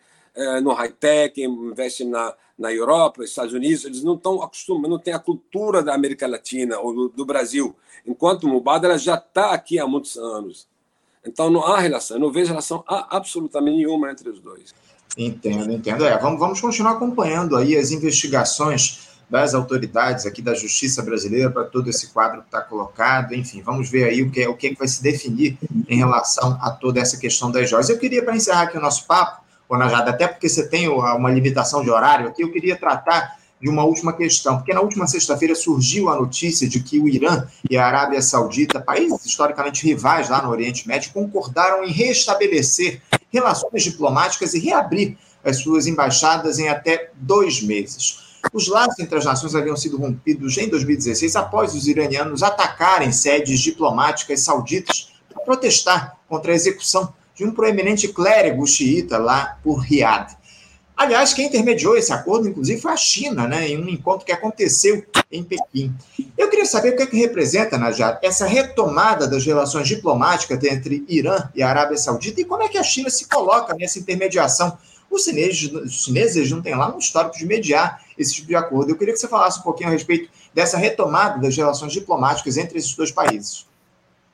no 0.62 0.74
high-tech, 0.74 1.42
investem 1.42 2.08
na, 2.08 2.34
na 2.58 2.74
Europa, 2.74 3.24
Estados 3.24 3.54
Unidos. 3.54 3.86
Eles 3.86 4.04
não 4.04 4.16
estão 4.16 4.42
acostumados, 4.42 4.90
não 4.90 5.00
têm 5.00 5.14
a 5.14 5.20
cultura 5.20 5.82
da 5.82 5.94
América 5.94 6.28
Latina 6.28 6.80
ou 6.80 6.94
do, 6.94 7.10
do 7.10 7.26
Brasil 7.26 7.76
enquanto 8.06 8.44
o 8.44 8.48
Mubadala 8.50 8.98
já 8.98 9.16
está 9.16 9.52
aqui 9.52 9.80
há 9.80 9.88
muitos 9.88 10.18
anos. 10.18 10.68
Então 11.26 11.50
não 11.50 11.64
há 11.64 11.80
relação, 11.80 12.18
não 12.18 12.32
vejo 12.32 12.50
relação 12.50 12.84
absolutamente 12.88 13.78
nenhuma 13.78 14.12
entre 14.12 14.30
os 14.30 14.40
dois. 14.40 14.74
Entendo, 15.18 15.72
entendo. 15.72 16.06
É, 16.06 16.18
vamos, 16.18 16.40
vamos 16.40 16.62
continuar 16.62 16.94
acompanhando 16.94 17.58
aí 17.58 17.76
as 17.76 17.92
investigações 17.92 19.10
das 19.30 19.54
autoridades 19.54 20.26
aqui 20.26 20.42
da 20.42 20.56
Justiça 20.56 21.04
Brasileira 21.04 21.52
para 21.52 21.66
todo 21.66 21.90
esse 21.90 22.08
quadro 22.08 22.42
que 22.42 22.48
está 22.48 22.62
colocado. 22.62 23.34
Enfim, 23.34 23.62
vamos 23.62 23.90
ver 23.90 24.06
aí 24.06 24.24
o 24.24 24.32
que, 24.32 24.48
o 24.48 24.56
que 24.56 24.74
vai 24.76 24.88
se 24.88 25.04
definir 25.04 25.58
em 25.88 25.98
relação 25.98 26.58
a 26.62 26.72
toda 26.72 27.00
essa 27.00 27.18
questão 27.18 27.52
das 27.52 27.70
joias. 27.70 27.90
Eu 27.90 28.00
queria, 28.00 28.24
para 28.24 28.36
encerrar 28.36 28.64
aqui 28.64 28.78
o 28.78 28.82
nosso 28.82 29.06
papo, 29.06 29.44
Najada, 29.78 30.12
até 30.12 30.28
porque 30.28 30.50
você 30.50 30.68
tem 30.68 30.88
uma 30.88 31.30
limitação 31.30 31.84
de 31.84 31.90
horário 31.90 32.28
aqui, 32.28 32.42
eu 32.42 32.52
queria 32.52 32.76
tratar 32.76 33.38
de 33.62 33.70
uma 33.70 33.84
última 33.84 34.14
questão, 34.14 34.58
porque 34.58 34.74
na 34.74 34.80
última 34.80 35.06
sexta-feira 35.06 35.54
surgiu 35.54 36.10
a 36.10 36.16
notícia 36.16 36.68
de 36.68 36.80
que 36.80 37.00
o 37.00 37.08
Irã 37.08 37.46
e 37.70 37.78
a 37.78 37.86
Arábia 37.86 38.22
Saudita, 38.22 38.80
países 38.80 39.26
historicamente 39.26 39.86
rivais 39.86 40.30
lá 40.30 40.42
no 40.42 40.50
Oriente 40.50 40.88
Médio, 40.88 41.12
concordaram 41.12 41.84
em 41.84 41.92
restabelecer 41.92 43.02
relações 43.32 43.84
diplomáticas 43.84 44.54
e 44.54 44.60
reabrir 44.60 45.18
as 45.44 45.58
suas 45.58 45.88
embaixadas 45.88 46.58
em 46.58 46.70
até 46.70 47.12
dois 47.16 47.62
meses. 47.62 48.30
Os 48.54 48.70
laços 48.70 48.98
entre 49.00 49.18
as 49.18 49.26
nações 49.26 49.54
haviam 49.54 49.76
sido 49.76 49.98
rompidos 49.98 50.58
em 50.58 50.70
2016 50.70 51.36
após 51.36 51.76
os 51.76 51.88
iranianos 51.88 52.42
atacarem 52.42 53.12
sedes 53.12 53.60
diplomáticas 53.60 54.40
sauditas 54.40 55.12
para 55.28 55.44
protestar 55.44 56.18
contra 56.28 56.54
a 56.54 56.56
execução 56.56 57.14
de 57.40 57.46
um 57.46 57.52
proeminente 57.52 58.10
clérigo 58.10 58.68
xiita 58.68 59.18
lá 59.18 59.58
por 59.64 59.78
Riad. 59.78 60.38
Aliás, 60.96 61.34
quem 61.34 61.48
intermediou 61.48 61.96
esse 61.96 62.12
acordo, 62.12 62.50
inclusive, 62.50 62.82
foi 62.82 62.92
a 62.92 62.98
China, 62.98 63.48
né, 63.48 63.70
em 63.70 63.82
um 63.82 63.88
encontro 63.88 64.26
que 64.26 64.34
aconteceu 64.34 65.02
em 65.32 65.42
Pequim. 65.42 65.96
Eu 66.38 66.50
queria 66.50 66.66
saber 66.66 66.90
o 66.90 66.98
que, 66.98 67.04
é 67.04 67.06
que 67.06 67.16
representa, 67.16 67.78
Najat, 67.78 68.20
essa 68.22 68.46
retomada 68.46 69.26
das 69.26 69.46
relações 69.46 69.88
diplomáticas 69.88 70.62
entre 70.66 71.06
Irã 71.08 71.50
e 71.56 71.64
a 71.64 71.70
Arábia 71.70 71.96
Saudita 71.98 72.42
e 72.42 72.46
como 72.46 72.64
é 72.64 72.68
que 72.68 72.78
a 72.78 72.84
China 72.84 73.10
se 73.10 73.30
coloca 73.30 73.74
nessa 73.74 73.98
intermediação. 73.98 74.78
Os 75.10 75.24
chineses, 75.24 75.72
os 75.72 76.04
chineses 76.04 76.52
não 76.52 76.62
têm 76.62 76.76
lá 76.76 76.94
um 76.94 77.00
histórico 77.00 77.38
de 77.38 77.46
mediar 77.46 78.04
esse 78.18 78.36
tipo 78.36 78.50
de 78.50 78.56
acordo. 78.58 78.92
Eu 78.92 78.98
queria 78.98 79.14
que 79.14 79.20
você 79.22 79.30
falasse 79.30 79.60
um 79.60 79.64
pouquinho 79.64 79.88
a 79.88 79.94
respeito 79.94 80.30
dessa 80.54 80.78
retomada 80.78 81.40
das 81.40 81.56
relações 81.56 81.94
diplomáticas 81.94 82.58
entre 82.58 82.78
esses 82.78 82.94
dois 82.94 83.12
países. 83.14 83.66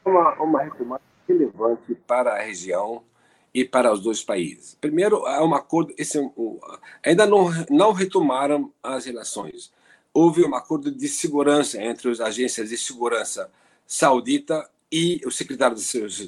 Uma, 0.04 0.34
uma 0.42 0.64
retomada 0.64 1.02
relevante 1.28 1.96
para 2.08 2.34
a 2.34 2.42
região 2.42 3.04
e 3.54 3.64
para 3.64 3.92
os 3.92 4.02
dois 4.02 4.24
países. 4.24 4.78
Primeiro, 4.80 5.26
há 5.26 5.44
um 5.44 5.56
acordo, 5.56 5.94
esse, 5.98 6.20
é 6.20 7.10
ainda 7.10 7.26
não, 7.26 7.50
não 7.70 7.94
retomaram 7.94 8.72
as 8.84 9.06
relações. 9.06 9.72
Houve 10.14 10.44
um 10.44 10.56
acordo 10.56 10.92
de 10.92 11.08
segurança 11.08 11.82
entre 11.82 12.10
as 12.10 12.20
agências 12.20 12.70
de 12.70 12.78
segurança 12.78 13.50
saudita 13.88 14.70
e 14.92 15.22
o 15.26 15.32
secretário 15.32 15.76
de 15.76 15.84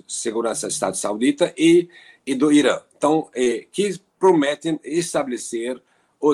Segurança 0.07 0.67
do 0.67 0.71
Estado 0.71 0.97
saudita 0.97 1.53
e, 1.57 1.89
e 2.25 2.35
do 2.35 2.51
Irã. 2.51 2.81
Então, 2.97 3.29
é, 3.33 3.65
que 3.71 3.99
prometem 4.19 4.79
estabelecer 4.83 5.81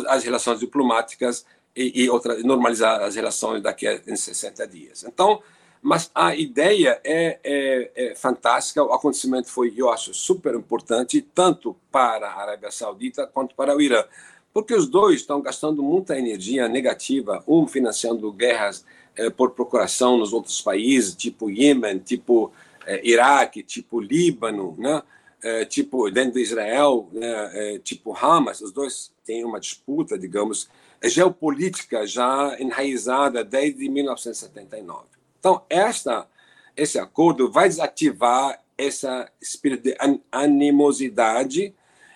as 0.08 0.24
relações 0.24 0.60
diplomáticas 0.60 1.46
e, 1.76 2.04
e 2.04 2.10
outra, 2.10 2.42
normalizar 2.44 3.02
as 3.02 3.16
relações 3.16 3.62
daqui 3.62 3.88
a 3.88 4.16
60 4.16 4.68
dias. 4.68 5.04
Então, 5.04 5.42
mas 5.84 6.10
a 6.16 6.34
ideia 6.34 6.98
é, 7.04 7.40
é, 7.44 7.92
é, 7.94 8.16
fantástica. 8.16 8.82
O 8.82 8.94
acontecimento 8.94 9.50
foi, 9.50 9.74
eu 9.76 9.92
acho, 9.92 10.14
super 10.14 10.56
importante, 10.56 11.22
tanto 11.22 11.76
para 11.92 12.30
a 12.30 12.42
Arábia 12.42 12.72
Saudita 12.72 13.28
quanto 13.28 13.54
para 13.54 13.76
o 13.76 13.82
Irã, 13.82 14.06
porque 14.54 14.74
os 14.74 14.88
dois 14.88 15.20
estão 15.20 15.42
gastando 15.42 15.84
muita 15.84 16.18
energia 16.18 16.70
negativa, 16.70 17.44
um 17.46 17.68
financiando 17.68 18.32
guerras 18.32 18.86
é, 19.14 19.30
por 19.30 19.52
procuração 19.52 20.18
nos 20.18 20.32
outros 20.32 20.62
países, 20.62 21.16
tipo 21.16 21.50
Iêmen, 21.50 22.00
tipo 22.00 22.54
é, 22.86 23.06
Iraque, 23.06 23.62
tipo 23.62 24.00
Líbano, 24.00 24.76
né? 24.78 25.04
É, 25.44 25.66
tipo 25.66 26.10
dentro 26.10 26.36
de 26.36 26.42
Israel, 26.42 27.10
né? 27.12 27.78
tipo 27.84 28.16
Hamas. 28.16 28.62
Os 28.62 28.72
dois 28.72 29.12
têm 29.26 29.44
uma 29.44 29.60
disputa, 29.60 30.18
digamos, 30.18 30.70
geopolítica 31.04 32.08
já 32.08 32.56
enraizada 32.58 33.44
desde 33.44 33.90
1979. 33.90 35.13
Então, 35.44 35.62
esta, 35.70 36.26
esse 36.74 36.98
acordo 36.98 37.52
vai 37.52 37.68
desativar 37.68 38.64
essa 38.78 39.30
espírito 39.42 39.84
de 39.84 39.98
animosidade 40.32 41.76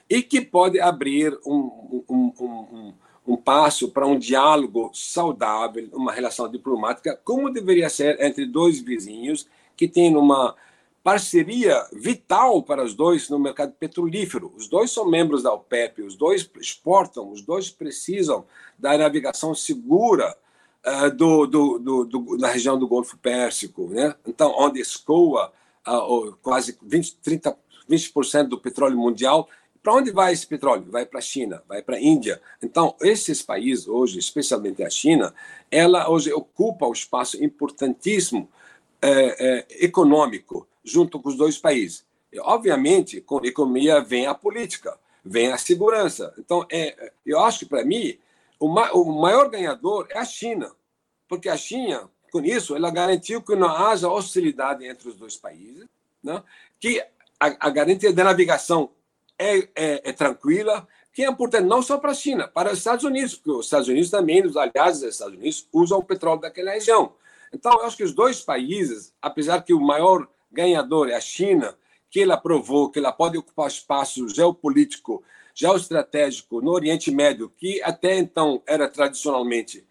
e 0.09 0.23
que 0.23 0.39
pode 0.39 0.79
abrir 0.79 1.37
um, 1.45 2.05
um, 2.07 2.33
um, 2.39 2.93
um 3.27 3.35
passo 3.35 3.91
para 3.91 4.07
um 4.07 4.17
diálogo 4.17 4.91
saudável, 4.93 5.89
uma 5.91 6.13
relação 6.13 6.49
diplomática, 6.49 7.19
como 7.25 7.51
deveria 7.51 7.89
ser 7.89 8.17
entre 8.21 8.45
dois 8.45 8.79
vizinhos 8.79 9.45
que 9.75 9.89
têm 9.89 10.15
uma 10.15 10.55
parceria 11.03 11.85
vital 11.91 12.63
para 12.63 12.81
os 12.81 12.93
dois 12.93 13.29
no 13.29 13.37
mercado 13.37 13.73
petrolífero. 13.73 14.53
Os 14.55 14.69
dois 14.69 14.89
são 14.89 15.05
membros 15.05 15.43
da 15.43 15.51
OPEP, 15.51 16.01
os 16.01 16.15
dois 16.15 16.49
exportam, 16.61 17.29
os 17.29 17.41
dois 17.41 17.69
precisam 17.69 18.45
da 18.79 18.97
navegação 18.97 19.53
segura 19.53 20.33
uh, 20.87 21.11
do, 21.11 21.45
do, 21.45 21.79
do, 21.79 22.05
do, 22.05 22.37
da 22.37 22.47
região 22.47 22.79
do 22.79 22.87
Golfo 22.87 23.17
Pérsico, 23.17 23.87
né? 23.89 24.15
então, 24.25 24.53
onde 24.57 24.79
escoa 24.79 25.51
uh, 25.87 26.33
quase 26.41 26.77
20, 26.81 27.17
30, 27.17 27.57
20% 27.89 28.47
do 28.47 28.59
petróleo 28.59 28.97
mundial. 28.97 29.49
Para 29.81 29.93
onde 29.93 30.11
vai 30.11 30.33
esse 30.33 30.45
petróleo? 30.45 30.85
Vai 30.89 31.05
para 31.05 31.19
a 31.19 31.21
China, 31.21 31.63
vai 31.67 31.81
para 31.81 31.95
a 31.95 32.01
Índia. 32.01 32.41
Então, 32.61 32.95
esses 33.01 33.41
países 33.41 33.87
hoje, 33.87 34.19
especialmente 34.19 34.83
a 34.83 34.89
China, 34.89 35.33
ela 35.71 36.09
hoje 36.09 36.31
ocupa 36.33 36.87
um 36.87 36.91
espaço 36.91 37.41
importantíssimo 37.41 38.49
é, 39.01 39.09
é, 39.09 39.85
econômico 39.85 40.67
junto 40.83 41.19
com 41.19 41.29
os 41.29 41.37
dois 41.37 41.57
países. 41.57 42.05
E, 42.33 42.39
obviamente, 42.39 43.21
com 43.21 43.39
a 43.39 43.47
economia 43.47 44.01
vem 44.01 44.25
a 44.25 44.33
política, 44.33 44.97
vem 45.23 45.53
a 45.53 45.57
segurança. 45.57 46.33
Então, 46.37 46.65
é, 46.69 47.13
eu 47.25 47.39
acho 47.39 47.59
que, 47.59 47.65
para 47.65 47.85
mim, 47.85 48.17
o, 48.59 48.67
ma 48.67 48.91
o 48.91 49.05
maior 49.21 49.49
ganhador 49.49 50.07
é 50.09 50.17
a 50.17 50.25
China, 50.25 50.71
porque 51.27 51.49
a 51.49 51.57
China, 51.57 52.09
com 52.31 52.41
isso, 52.41 52.75
ela 52.75 52.91
garantiu 52.91 53.41
que 53.41 53.55
não 53.55 53.69
haja 53.69 54.09
hostilidade 54.09 54.85
entre 54.85 55.09
os 55.09 55.15
dois 55.15 55.35
países, 55.35 55.85
né? 56.23 56.43
que 56.79 56.99
a, 57.39 57.67
a 57.67 57.69
garantia 57.69 58.13
da 58.13 58.23
navegação 58.23 58.91
é, 59.37 59.57
é, 59.75 60.09
é, 60.09 60.13
tranquila, 60.13 60.87
que 61.13 61.23
é 61.23 61.29
importante 61.29 61.65
não 61.65 61.81
só 61.81 61.97
para 61.97 62.11
a 62.11 62.15
China, 62.15 62.47
para 62.47 62.71
os 62.71 62.79
Estados 62.79 63.03
Unidos, 63.03 63.35
porque 63.35 63.51
os 63.51 63.65
Estados 63.65 63.87
Unidos 63.87 64.09
também, 64.09 64.45
os 64.45 64.57
aliados 64.57 65.01
dos 65.01 65.13
Estados 65.13 65.35
Unidos, 65.35 65.67
usam 65.71 65.99
o 65.99 66.03
petróleo 66.03 66.41
daquela 66.41 66.71
região. 66.71 67.13
Então, 67.53 67.71
eu 67.73 67.85
acho 67.85 67.97
que 67.97 68.03
os 68.03 68.13
dois 68.13 68.41
países, 68.41 69.13
apesar 69.21 69.61
que 69.61 69.73
o 69.73 69.79
maior 69.79 70.27
ganhador 70.51 71.09
é 71.09 71.15
a 71.15 71.21
China, 71.21 71.77
que 72.09 72.21
ela 72.21 72.37
provou 72.37 72.89
que 72.89 72.99
ela 72.99 73.11
pode 73.11 73.37
ocupar 73.37 73.67
espaço 73.67 74.27
geopolítico, 74.29 75.23
geoestratégico 75.53 76.61
no 76.61 76.71
Oriente 76.71 77.11
Médio, 77.11 77.49
que 77.57 77.81
até 77.81 78.17
então 78.17 78.61
era 78.65 78.87
tradicionalmente 78.87 79.85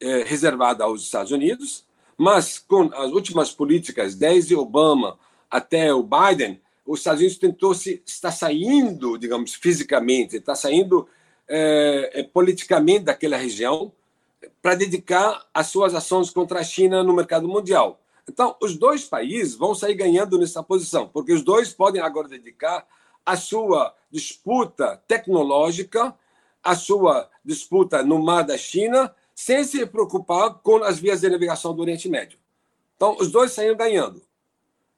é, 0.00 0.22
reservada 0.22 0.84
aos 0.84 1.02
Estados 1.02 1.32
Unidos, 1.32 1.84
mas 2.16 2.58
com 2.58 2.90
as 2.94 3.12
últimas 3.12 3.52
políticas, 3.52 4.14
desde 4.14 4.54
Obama 4.56 5.18
até 5.50 5.92
o 5.92 6.02
Biden, 6.02 6.60
os 6.84 7.00
Estados 7.00 7.20
Unidos 7.20 7.38
tentou 7.38 7.74
se 7.74 8.02
está 8.06 8.32
saindo, 8.32 9.18
digamos, 9.18 9.54
fisicamente, 9.54 10.36
está 10.36 10.54
saindo 10.54 11.06
é, 11.46 12.10
é, 12.14 12.22
politicamente 12.22 13.04
daquela 13.04 13.36
região 13.36 13.92
para 14.62 14.74
dedicar 14.74 15.46
as 15.52 15.68
suas 15.68 15.94
ações 15.94 16.30
contra 16.30 16.60
a 16.60 16.64
China 16.64 17.02
no 17.02 17.14
mercado 17.14 17.46
mundial. 17.46 18.00
Então, 18.28 18.56
os 18.60 18.76
dois 18.76 19.04
países 19.04 19.54
vão 19.54 19.74
sair 19.74 19.94
ganhando 19.94 20.38
nessa 20.38 20.62
posição, 20.62 21.08
porque 21.08 21.32
os 21.32 21.42
dois 21.42 21.72
podem 21.72 22.00
agora 22.00 22.28
dedicar 22.28 22.86
a 23.24 23.36
sua 23.36 23.94
disputa 24.10 25.02
tecnológica, 25.06 26.14
a 26.62 26.74
sua 26.74 27.28
disputa 27.44 28.02
no 28.02 28.22
mar 28.22 28.42
da 28.42 28.56
China, 28.58 29.14
sem 29.38 29.62
se 29.62 29.86
preocupar 29.86 30.54
com 30.54 30.82
as 30.82 30.98
vias 30.98 31.20
de 31.20 31.30
navegação 31.30 31.72
do 31.72 31.80
Oriente 31.80 32.08
Médio. 32.08 32.40
Então, 32.96 33.16
os 33.20 33.30
dois 33.30 33.52
saíram 33.52 33.76
ganhando, 33.76 34.20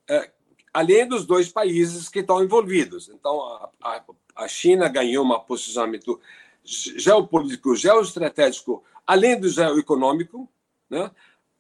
é, 0.09 0.31
além 0.73 1.07
dos 1.07 1.27
dois 1.27 1.51
países 1.51 2.09
que 2.09 2.21
estão 2.21 2.43
envolvidos. 2.43 3.11
Então, 3.11 3.39
a, 3.39 3.71
a, 3.83 4.05
a 4.37 4.49
China 4.49 4.89
ganhou 4.89 5.27
um 5.27 5.41
posicionamento 5.41 6.19
geopolítico, 6.65 7.77
geoestratégico, 7.77 8.83
além 9.07 9.39
do 9.39 9.47
geoeconômico. 9.47 10.49
Né? 10.89 11.11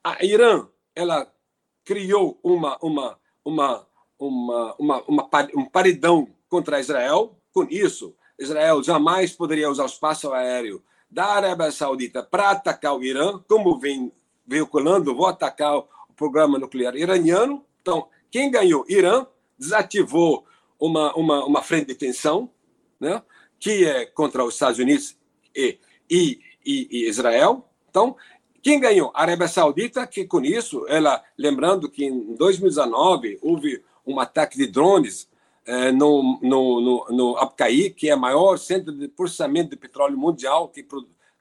A 0.02 0.24
Irã, 0.24 0.66
ela 0.94 1.30
criou 1.84 2.40
uma, 2.42 2.78
uma, 2.80 3.18
uma, 3.44 3.86
uma, 4.18 4.74
uma, 4.78 5.02
uma, 5.02 5.28
um 5.54 5.66
paredão 5.66 6.30
contra 6.48 6.80
Israel. 6.80 7.36
Com 7.52 7.64
isso, 7.64 8.16
Israel 8.38 8.82
jamais 8.82 9.32
poderia 9.32 9.70
usar 9.70 9.82
o 9.82 9.86
espaço 9.86 10.32
aéreo 10.32 10.82
da 11.10 11.26
Arábia 11.26 11.72
Saudita 11.72 12.22
para 12.22 12.50
atacar 12.50 12.96
o 12.96 13.02
Irã, 13.02 13.40
como 13.48 13.78
vem 13.78 14.12
veiculando, 14.46 15.14
vou 15.14 15.26
atacar 15.26 15.78
o 15.78 15.88
programa 16.16 16.58
nuclear 16.58 16.94
iraniano. 16.96 17.64
Então, 17.80 18.08
quem 18.30 18.50
ganhou? 18.50 18.84
Irã 18.88 19.26
desativou 19.58 20.46
uma, 20.78 21.14
uma, 21.14 21.44
uma 21.44 21.62
frente 21.62 21.88
de 21.88 21.94
tensão, 21.94 22.50
né, 22.98 23.22
que 23.58 23.84
é 23.84 24.06
contra 24.06 24.44
os 24.44 24.54
Estados 24.54 24.78
Unidos 24.78 25.16
e, 25.54 25.78
e, 26.08 26.40
e 26.64 27.08
Israel. 27.08 27.68
Então, 27.88 28.16
quem 28.62 28.78
ganhou? 28.78 29.10
A 29.14 29.22
Arábia 29.22 29.48
Saudita, 29.48 30.06
que 30.06 30.26
com 30.26 30.40
isso, 30.40 30.86
ela, 30.86 31.22
lembrando 31.36 31.90
que 31.90 32.04
em 32.04 32.34
2019 32.34 33.38
houve 33.40 33.82
um 34.06 34.20
ataque 34.20 34.56
de 34.56 34.66
drones 34.66 35.29
no, 35.92 36.38
no, 36.42 36.80
no, 36.80 37.06
no 37.11 37.37
Abqai, 37.37 37.90
que 37.90 38.09
é 38.09 38.14
o 38.14 38.20
maior 38.20 38.59
centro 38.59 38.92
de 38.92 39.09
processamento 39.09 39.70
de 39.70 39.76
petróleo 39.76 40.16
mundial, 40.18 40.68
que, 40.68 40.87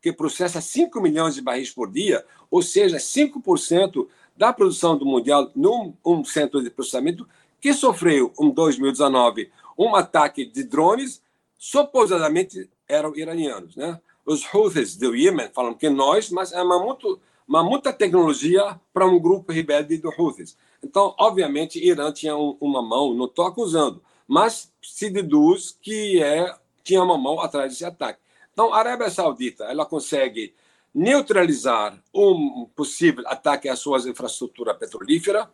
que 0.01 0.13
processa 0.13 0.61
5 0.61 1.01
milhões 1.01 1.35
de 1.35 1.41
barris 1.41 1.71
por 1.71 1.91
dia, 1.91 2.25
ou 2.49 2.61
seja, 2.61 2.97
5% 2.97 4.07
da 4.35 4.53
produção 4.53 4.97
do 4.97 5.05
mundial 5.05 5.51
num 5.55 5.93
um 6.05 6.23
centro 6.23 6.63
de 6.63 6.69
processamento 6.69 7.27
que 7.59 7.73
sofreu 7.73 8.33
em 8.39 8.51
2019 8.51 9.51
um 9.77 9.95
ataque 9.95 10.45
de 10.45 10.63
drones, 10.63 11.21
supostamente 11.57 12.69
eram 12.87 13.15
iranianos, 13.15 13.75
né? 13.75 13.99
os 14.29 14.45
Houthis 14.53 14.95
do 14.95 15.15
Iêmen 15.15 15.49
falam 15.53 15.73
que 15.73 15.89
nós, 15.89 16.29
mas 16.29 16.51
é 16.51 16.61
uma, 16.61 16.79
muito, 16.79 17.19
uma 17.47 17.63
muita 17.63 17.91
tecnologia 17.91 18.79
para 18.93 19.07
um 19.07 19.19
grupo 19.19 19.51
rebelde 19.51 19.97
do 19.97 20.13
Houthis. 20.15 20.55
Então, 20.83 21.15
obviamente, 21.17 21.83
Irã 21.83 22.11
tinha 22.11 22.37
um, 22.37 22.55
uma 22.61 22.81
mão, 22.81 23.13
não 23.13 23.25
estou 23.25 23.47
acusando, 23.47 24.01
mas 24.29 24.71
se 24.79 25.09
deduz 25.09 25.75
que 25.81 26.21
é, 26.21 26.55
tinha 26.83 27.01
uma 27.01 27.17
mão 27.17 27.41
atrás 27.41 27.71
desse 27.71 27.83
ataque. 27.83 28.19
Então, 28.53 28.71
a 28.71 28.77
Arábia 28.77 29.09
Saudita 29.09 29.63
ela 29.63 29.87
consegue 29.87 30.53
neutralizar 30.93 31.99
um 32.13 32.69
possível 32.75 33.23
ataque 33.27 33.67
às 33.67 33.79
suas 33.79 34.05
infraestruturas 34.05 34.77
petrolíferas, 34.77 35.47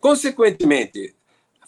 consequentemente, 0.00 1.14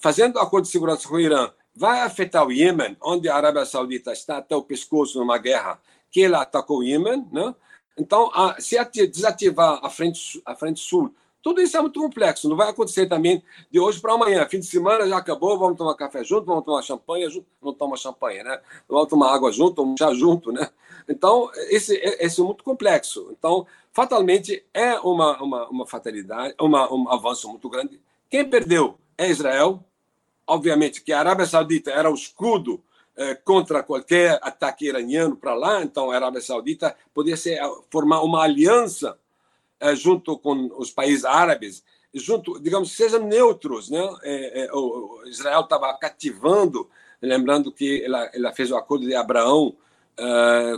fazendo 0.00 0.38
acordo 0.38 0.64
de 0.64 0.70
segurança 0.70 1.06
com 1.06 1.16
o 1.16 1.20
Irã, 1.20 1.52
vai 1.76 2.00
afetar 2.00 2.46
o 2.46 2.52
Iêmen, 2.52 2.96
onde 3.02 3.28
a 3.28 3.36
Arábia 3.36 3.66
Saudita 3.66 4.12
está 4.12 4.38
até 4.38 4.56
o 4.56 4.62
pescoço 4.62 5.18
numa 5.18 5.36
guerra 5.36 5.78
que 6.10 6.22
ela 6.22 6.40
atacou 6.40 6.78
o 6.78 6.82
Iêmen, 6.82 7.28
né? 7.30 7.54
Então, 7.98 8.30
se 8.58 8.82
desativar 9.06 9.80
a 9.82 9.90
frente, 9.90 10.40
a 10.46 10.54
frente 10.54 10.80
sul, 10.80 11.14
tudo 11.44 11.60
isso 11.60 11.76
é 11.76 11.80
muito 11.82 12.00
complexo. 12.00 12.48
Não 12.48 12.56
vai 12.56 12.70
acontecer 12.70 13.06
também 13.06 13.44
de 13.70 13.78
hoje 13.78 14.00
para 14.00 14.14
amanhã. 14.14 14.48
Fim 14.48 14.60
de 14.60 14.64
semana 14.64 15.06
já 15.06 15.18
acabou, 15.18 15.58
vamos 15.58 15.76
tomar 15.76 15.94
café 15.94 16.24
junto, 16.24 16.46
vamos 16.46 16.64
tomar 16.64 16.80
champanhe 16.80 17.28
junto. 17.28 17.46
Não 17.62 17.74
toma 17.74 17.98
champanhe, 17.98 18.42
né? 18.42 18.58
Vamos 18.88 19.10
tomar 19.10 19.34
água 19.34 19.52
junto, 19.52 19.82
vamos 19.82 19.98
chá 19.98 20.14
junto, 20.14 20.50
né? 20.50 20.70
Então, 21.06 21.50
esse, 21.68 21.96
esse 22.18 22.40
é 22.40 22.44
muito 22.44 22.64
complexo. 22.64 23.28
Então, 23.38 23.66
fatalmente, 23.92 24.64
é 24.72 24.98
uma, 25.00 25.36
uma, 25.42 25.68
uma 25.68 25.86
fatalidade, 25.86 26.54
uma, 26.58 26.90
um 26.90 27.10
avanço 27.10 27.46
muito 27.50 27.68
grande. 27.68 28.00
Quem 28.30 28.48
perdeu 28.48 28.98
é 29.18 29.28
Israel. 29.28 29.84
Obviamente 30.46 31.02
que 31.02 31.12
a 31.12 31.18
Arábia 31.18 31.44
Saudita 31.44 31.90
era 31.90 32.10
o 32.10 32.14
escudo 32.14 32.82
eh, 33.16 33.34
contra 33.34 33.82
qualquer 33.82 34.38
ataque 34.42 34.86
iraniano 34.86 35.36
para 35.36 35.54
lá, 35.54 35.82
então 35.82 36.10
a 36.10 36.14
Arábia 36.14 36.40
Saudita 36.40 36.96
poderia 37.14 37.36
ser, 37.36 37.58
formar 37.90 38.22
uma 38.22 38.42
aliança 38.42 39.18
junto 39.94 40.38
com 40.38 40.70
os 40.76 40.90
países 40.90 41.24
árabes, 41.24 41.84
junto, 42.14 42.60
digamos, 42.60 42.92
sejam 42.92 43.26
neutros, 43.26 43.90
né? 43.90 44.00
o 44.72 45.22
Israel 45.26 45.62
estava 45.62 45.92
cativando, 45.98 46.88
lembrando 47.20 47.72
que 47.72 48.04
ela, 48.04 48.30
ela 48.32 48.52
fez 48.52 48.70
o 48.70 48.76
acordo 48.76 49.06
de 49.06 49.14
Abraão 49.14 49.74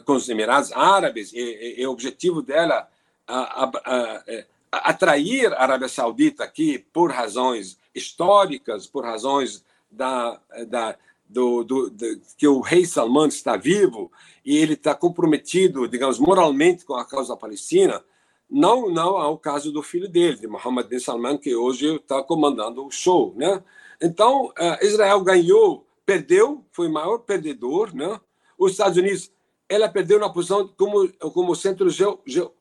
com 0.04 0.14
os 0.14 0.28
Emirados 0.28 0.72
Árabes 0.72 1.30
e, 1.34 1.84
o 1.86 1.90
objetivo 1.90 2.40
dela 2.40 2.88
a, 3.26 3.64
a, 3.64 3.70
a, 4.72 4.90
atrair 4.90 5.52
a 5.52 5.62
Arábia 5.62 5.88
Saudita 5.88 6.44
aqui 6.44 6.78
por 6.92 7.10
razões 7.10 7.78
históricas, 7.94 8.86
por 8.86 9.04
razões 9.04 9.64
da, 9.90 10.40
da 10.68 10.96
do, 11.28 11.64
do, 11.64 11.90
do, 11.90 12.20
que 12.36 12.46
o 12.46 12.60
rei 12.60 12.86
Salman 12.86 13.28
está 13.28 13.56
vivo 13.56 14.10
e 14.44 14.56
ele 14.56 14.74
está 14.74 14.94
comprometido, 14.94 15.88
digamos, 15.88 16.18
moralmente 16.18 16.84
com 16.84 16.94
a 16.94 17.04
causa 17.04 17.36
palestina, 17.36 18.02
não 18.48 18.90
não 18.90 19.16
ao 19.16 19.38
caso 19.38 19.72
do 19.72 19.82
filho 19.82 20.08
dele, 20.08 20.36
de 20.36 20.46
Mohammed 20.46 20.88
bin 20.88 20.98
Salman, 20.98 21.36
que 21.36 21.54
hoje 21.54 21.96
está 21.96 22.22
comandando 22.22 22.84
o 22.84 22.90
show, 22.90 23.34
né? 23.36 23.62
Então, 24.00 24.46
uh, 24.46 24.84
Israel 24.84 25.20
ganhou, 25.22 25.86
perdeu, 26.04 26.64
foi 26.70 26.88
o 26.88 26.92
maior 26.92 27.18
perdedor, 27.18 27.94
né? 27.94 28.20
Os 28.58 28.72
Estados 28.72 28.96
Unidos, 28.96 29.30
ela 29.68 29.88
perdeu 29.88 30.18
na 30.18 30.28
posição 30.28 30.68
como 30.76 31.08
como 31.32 31.54
centro 31.54 31.88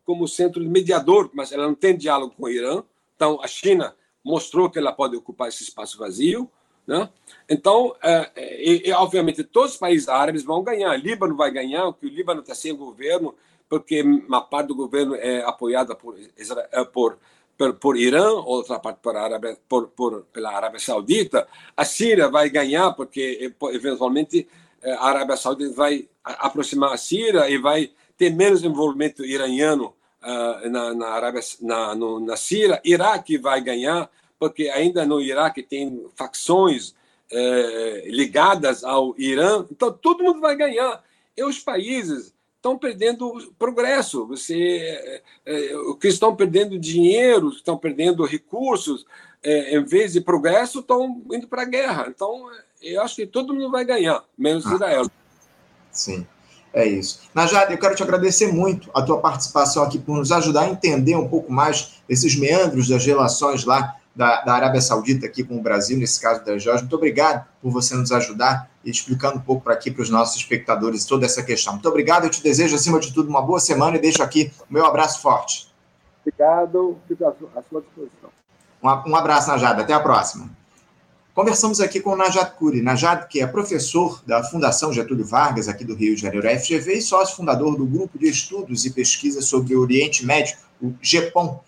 como 0.06 0.28
centro 0.28 0.64
mediador, 0.64 1.30
mas 1.34 1.52
ela 1.52 1.68
não 1.68 1.76
tem 1.76 1.96
diálogo 1.96 2.34
com 2.36 2.46
o 2.46 2.50
Irã. 2.50 2.84
Então, 3.16 3.40
a 3.42 3.48
China 3.48 3.96
mostrou 4.24 4.70
que 4.70 4.80
ela 4.80 4.92
pode 4.92 5.16
ocupar 5.16 5.50
esse 5.50 5.64
espaço 5.64 5.98
vazio. 5.98 6.50
Né? 6.88 7.10
Então, 7.50 7.96
é, 8.04 8.92
obviamente, 8.96 9.44
todos 9.44 9.74
os 9.74 9.78
países 9.78 10.10
árabes 10.10 10.44
vão 10.44 10.64
ganhar. 10.64 10.92
O 10.92 11.02
Líbano 11.02 11.36
vai 11.36 11.52
ganhar, 11.52 11.92
porque 11.92 12.08
o 12.08 12.10
Líbano 12.10 12.42
está 12.42 12.54
sem 12.54 12.76
governo, 12.76 13.36
porque 13.70 14.02
uma 14.02 14.42
parte 14.42 14.68
do 14.68 14.76
governo 14.76 15.16
é 15.16 15.42
apoiada 15.44 15.96
por, 15.96 16.16
é, 16.18 16.84
por, 16.86 17.18
por, 17.58 17.74
por 17.76 17.98
Irã, 17.98 18.32
outra 18.32 18.80
parte 18.80 19.00
por 19.02 19.16
Arábia, 19.16 19.58
por, 19.68 19.88
por, 19.90 20.26
pela 20.34 20.52
Arábia 20.56 20.80
Saudita. 20.80 21.48
A 21.76 21.84
Síria 21.84 22.30
vai 22.30 22.50
ganhar, 22.50 22.94
porque 22.94 23.52
eventualmente 23.74 24.48
a 24.84 25.10
Arábia 25.10 25.36
Saudita 25.36 25.74
vai 25.74 26.08
aproximar 26.24 26.94
a 26.94 26.98
Síria 26.98 27.50
e 27.50 27.58
vai 27.58 27.92
ter 28.18 28.30
menos 28.30 28.64
envolvimento 28.64 29.26
iraniano 29.26 29.94
uh, 30.22 30.70
na, 30.70 30.94
na, 30.94 31.08
Arábia, 31.08 31.42
na, 31.62 31.96
no, 31.96 32.20
na 32.20 32.38
Síria. 32.38 32.82
Iraque 32.84 33.38
vai 33.38 33.62
ganhar, 33.62 34.10
porque 34.40 34.70
ainda 34.70 35.06
no 35.06 35.22
Iraque 35.22 35.64
tem 35.64 36.06
facções 36.16 36.94
é, 37.32 38.04
ligadas 38.08 38.84
ao 38.84 39.16
Irã, 39.18 39.66
então 39.72 39.92
todo 39.92 40.24
mundo 40.24 40.40
vai 40.40 40.56
ganhar. 40.56 41.04
E 41.36 41.44
os 41.44 41.60
países 41.60 42.35
estão 42.66 42.78
perdendo 42.80 43.54
progresso. 43.60 44.26
Você, 44.26 44.56
é, 44.56 45.22
é, 45.46 45.78
o 45.78 45.96
que 45.96 46.08
estão 46.08 46.36
perdendo 46.36 46.80
dinheiro, 46.80 47.50
estão 47.50 47.78
perdendo 47.78 48.26
recursos, 48.26 49.06
é, 49.44 49.78
em 49.78 49.86
vez 49.86 50.14
de 50.14 50.22
progresso, 50.22 50.80
estão 50.80 51.22
indo 51.32 51.48
para 51.48 51.62
a 51.62 51.66
guerra. 51.66 52.08
Então, 52.10 52.50
eu 52.82 53.02
acho 53.04 53.18
que 53.18 53.28
todo 53.28 53.54
mundo 53.54 53.70
vai 53.70 53.86
ganhar, 53.86 54.24
menos 54.36 54.66
ah, 54.66 54.74
Israel. 54.74 55.06
Sim. 55.92 56.26
É 56.74 56.86
isso. 56.86 57.22
Najad, 57.34 57.72
eu 57.72 57.78
quero 57.78 57.96
te 57.96 58.04
agradecer 58.04 58.52
muito 58.52 58.90
a 58.94 59.02
tua 59.02 59.22
participação 59.22 59.84
aqui 59.84 59.98
por 59.98 60.18
nos 60.18 60.30
ajudar 60.32 60.64
a 60.64 60.70
entender 60.70 61.16
um 61.16 61.28
pouco 61.28 61.50
mais 61.50 62.02
esses 62.10 62.36
meandros 62.38 62.90
das 62.90 63.06
relações 63.06 63.64
lá 63.64 63.96
da, 64.16 64.42
da 64.42 64.54
Arábia 64.54 64.80
Saudita 64.80 65.26
aqui 65.26 65.44
com 65.44 65.58
o 65.58 65.62
Brasil, 65.62 65.98
nesse 65.98 66.20
caso 66.22 66.44
da 66.46 66.58
Jorge. 66.58 66.84
Muito 66.84 66.96
obrigado 66.96 67.46
por 67.62 67.72
você 67.72 67.96
nos 67.96 68.12
ajudar 68.12 68.70
e 68.84 68.90
explicando 68.90 69.38
um 69.38 69.42
pouco 69.42 69.64
para 69.64 69.74
aqui 69.74 69.92
para 69.92 70.02
os 70.02 70.10
nossos 70.10 70.38
espectadores 70.38 71.06
toda 71.06 71.26
essa 71.26 71.44
questão. 71.44 71.74
Muito 71.74 71.90
obrigado, 71.90 72.24
eu 72.24 72.30
te 72.30 72.42
desejo, 72.42 72.76
acima 72.76 73.00
de 73.00 73.14
tudo, 73.14 73.30
uma 73.30 73.42
boa 73.42 73.60
semana 73.60 73.98
e 73.98 74.00
deixo 74.00 74.24
aqui 74.24 74.52
o 74.70 74.74
meu 74.74 74.86
abraço 74.86 75.22
forte. 75.22 75.74
Obrigado, 76.22 76.98
fico 77.08 77.26
à 77.26 77.34
sua 77.70 77.82
disposição. 77.82 78.30
Um, 78.82 79.12
um 79.12 79.16
abraço, 79.16 79.50
Najad, 79.50 79.82
até 79.82 79.94
a 79.94 80.00
próxima. 80.00 80.50
Conversamos 81.36 81.82
aqui 81.82 82.00
com 82.00 82.12
o 82.12 82.16
Najat 82.16 82.56
Kuri. 82.56 82.82
Najat, 82.82 83.28
que 83.28 83.42
é 83.42 83.48
professor 83.48 84.24
da 84.26 84.42
Fundação 84.42 84.94
Getúlio 84.94 85.26
Vargas, 85.26 85.68
aqui 85.68 85.84
do 85.84 85.94
Rio 85.94 86.16
de 86.16 86.22
Janeiro, 86.22 86.48
FGV, 86.48 86.94
e 86.94 87.02
sócio 87.02 87.36
fundador 87.36 87.76
do 87.76 87.86
Grupo 87.86 88.18
de 88.18 88.30
Estudos 88.30 88.86
e 88.86 88.92
Pesquisa 88.92 89.42
sobre 89.42 89.76
o 89.76 89.82
Oriente 89.82 90.26
Médio, 90.26 90.56
o 90.82 90.94
GEPOM, 91.02 91.60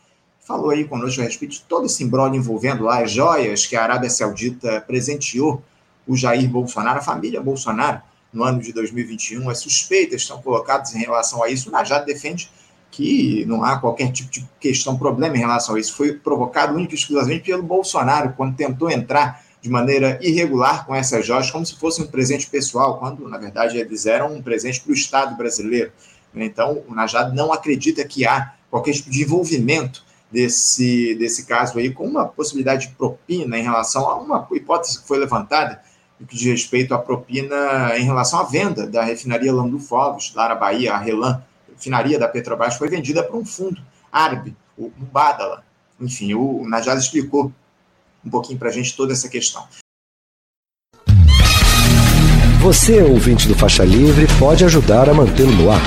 falou 0.48 0.70
aí 0.70 0.86
conosco 0.86 1.20
a 1.20 1.26
respeito 1.26 1.56
de 1.56 1.62
todo 1.64 1.86
esse 1.86 2.02
embrólio 2.02 2.38
envolvendo 2.38 2.86
lá 2.86 3.04
as 3.04 3.12
joias 3.12 3.66
que 3.66 3.76
a 3.76 3.84
Arábia 3.84 4.10
Saudita 4.10 4.80
presenteou 4.80 5.62
o 6.08 6.16
Jair 6.16 6.50
Bolsonaro, 6.50 7.00
a 7.00 7.02
família 7.02 7.42
Bolsonaro, 7.42 8.02
no 8.32 8.46
ano 8.46 8.62
de 8.62 8.72
2021. 8.72 9.50
As 9.50 9.60
suspeitas 9.60 10.22
estão 10.22 10.42
colocadas 10.42 10.96
em 10.96 11.00
relação 11.00 11.44
a 11.44 11.50
isso. 11.50 11.68
O 11.68 11.72
Najat 11.74 12.06
defende 12.06 12.50
que 12.90 13.44
não 13.46 13.62
há 13.62 13.78
qualquer 13.78 14.10
tipo 14.14 14.32
de 14.32 14.48
questão, 14.58 14.98
problema 14.98 15.36
em 15.36 15.42
relação 15.42 15.76
a 15.76 15.80
isso. 15.82 15.94
Foi 15.94 16.14
provocado 16.14 16.74
único 16.74 16.94
e 16.94 16.96
exclusivamente 16.96 17.44
pelo 17.44 17.64
Bolsonaro, 17.64 18.34
quando 18.38 18.56
tentou 18.56 18.90
entrar 18.90 19.44
de 19.62 19.70
maneira 19.70 20.18
irregular 20.22 20.86
com 20.86 20.96
essas 20.96 21.26
joias, 21.26 21.52
como 21.52 21.66
se 21.66 21.76
fosse 21.76 22.02
um 22.02 22.08
presente 22.08 22.48
pessoal, 22.48 22.98
quando, 23.00 23.28
na 23.28 23.38
verdade, 23.38 23.78
eles 23.78 24.06
eram 24.06 24.34
um 24.34 24.42
presente 24.42 24.80
para 24.80 24.92
o 24.92 24.94
Estado 24.94 25.36
brasileiro. 25.36 25.92
Então, 26.34 26.84
o 26.88 26.96
Najad 26.96 27.36
não 27.36 27.52
acredita 27.52 28.06
que 28.06 28.26
há 28.26 28.54
qualquer 28.70 28.94
tipo 28.94 29.10
de 29.10 29.24
envolvimento 29.24 30.07
desse, 30.32 31.16
desse 31.16 31.46
caso 31.46 31.78
aí, 31.80 31.92
com 31.92 32.06
uma 32.06 32.26
possibilidade 32.26 32.88
de 32.88 32.96
propina 32.96 33.58
em 33.58 33.64
relação 33.64 34.10
a 34.10 34.16
uma 34.16 34.48
hipótese 34.52 35.02
que 35.02 35.08
foi 35.08 35.18
levantada, 35.18 35.82
no 36.20 36.26
que 36.26 36.36
diz 36.36 36.46
respeito 36.46 36.94
à 36.94 36.98
propina 36.98 37.98
em 37.98 38.04
relação 38.04 38.40
à 38.40 38.44
venda 38.44 38.88
da 38.88 39.04
refinaria 39.04 39.54
Landu 39.54 39.80
Fogos, 39.80 40.34
lá 40.36 40.50
na 40.50 40.56
Bahia, 40.56 40.94
a 40.94 40.98
Relan, 40.98 41.42
refinaria 41.74 42.18
da 42.18 42.28
Petrobras, 42.28 42.76
foi 42.76 42.90
vendida 42.90 43.24
para 43.24 43.38
um 43.38 43.46
fundo 43.46 43.82
árabe, 44.12 44.56
o 44.78 44.92
Mubadala. 44.98 45.64
Enfim, 46.00 46.34
o 46.34 46.68
Najad 46.68 47.00
explicou 47.00 47.52
um 48.26 48.30
pouquinho 48.30 48.60
para 48.60 48.70
a 48.70 48.72
gente 48.72 48.96
toda 48.96 49.14
essa 49.14 49.30
questão. 49.30 49.64
Você, 52.62 53.02
ouvinte 53.02 53.48
do 53.48 53.56
Faixa 53.56 53.86
Livre, 53.86 54.28
pode 54.40 54.66
ajudar 54.66 55.10
a 55.10 55.14
mantê-lo 55.14 55.52
no 55.52 55.72
ar. 55.72 55.82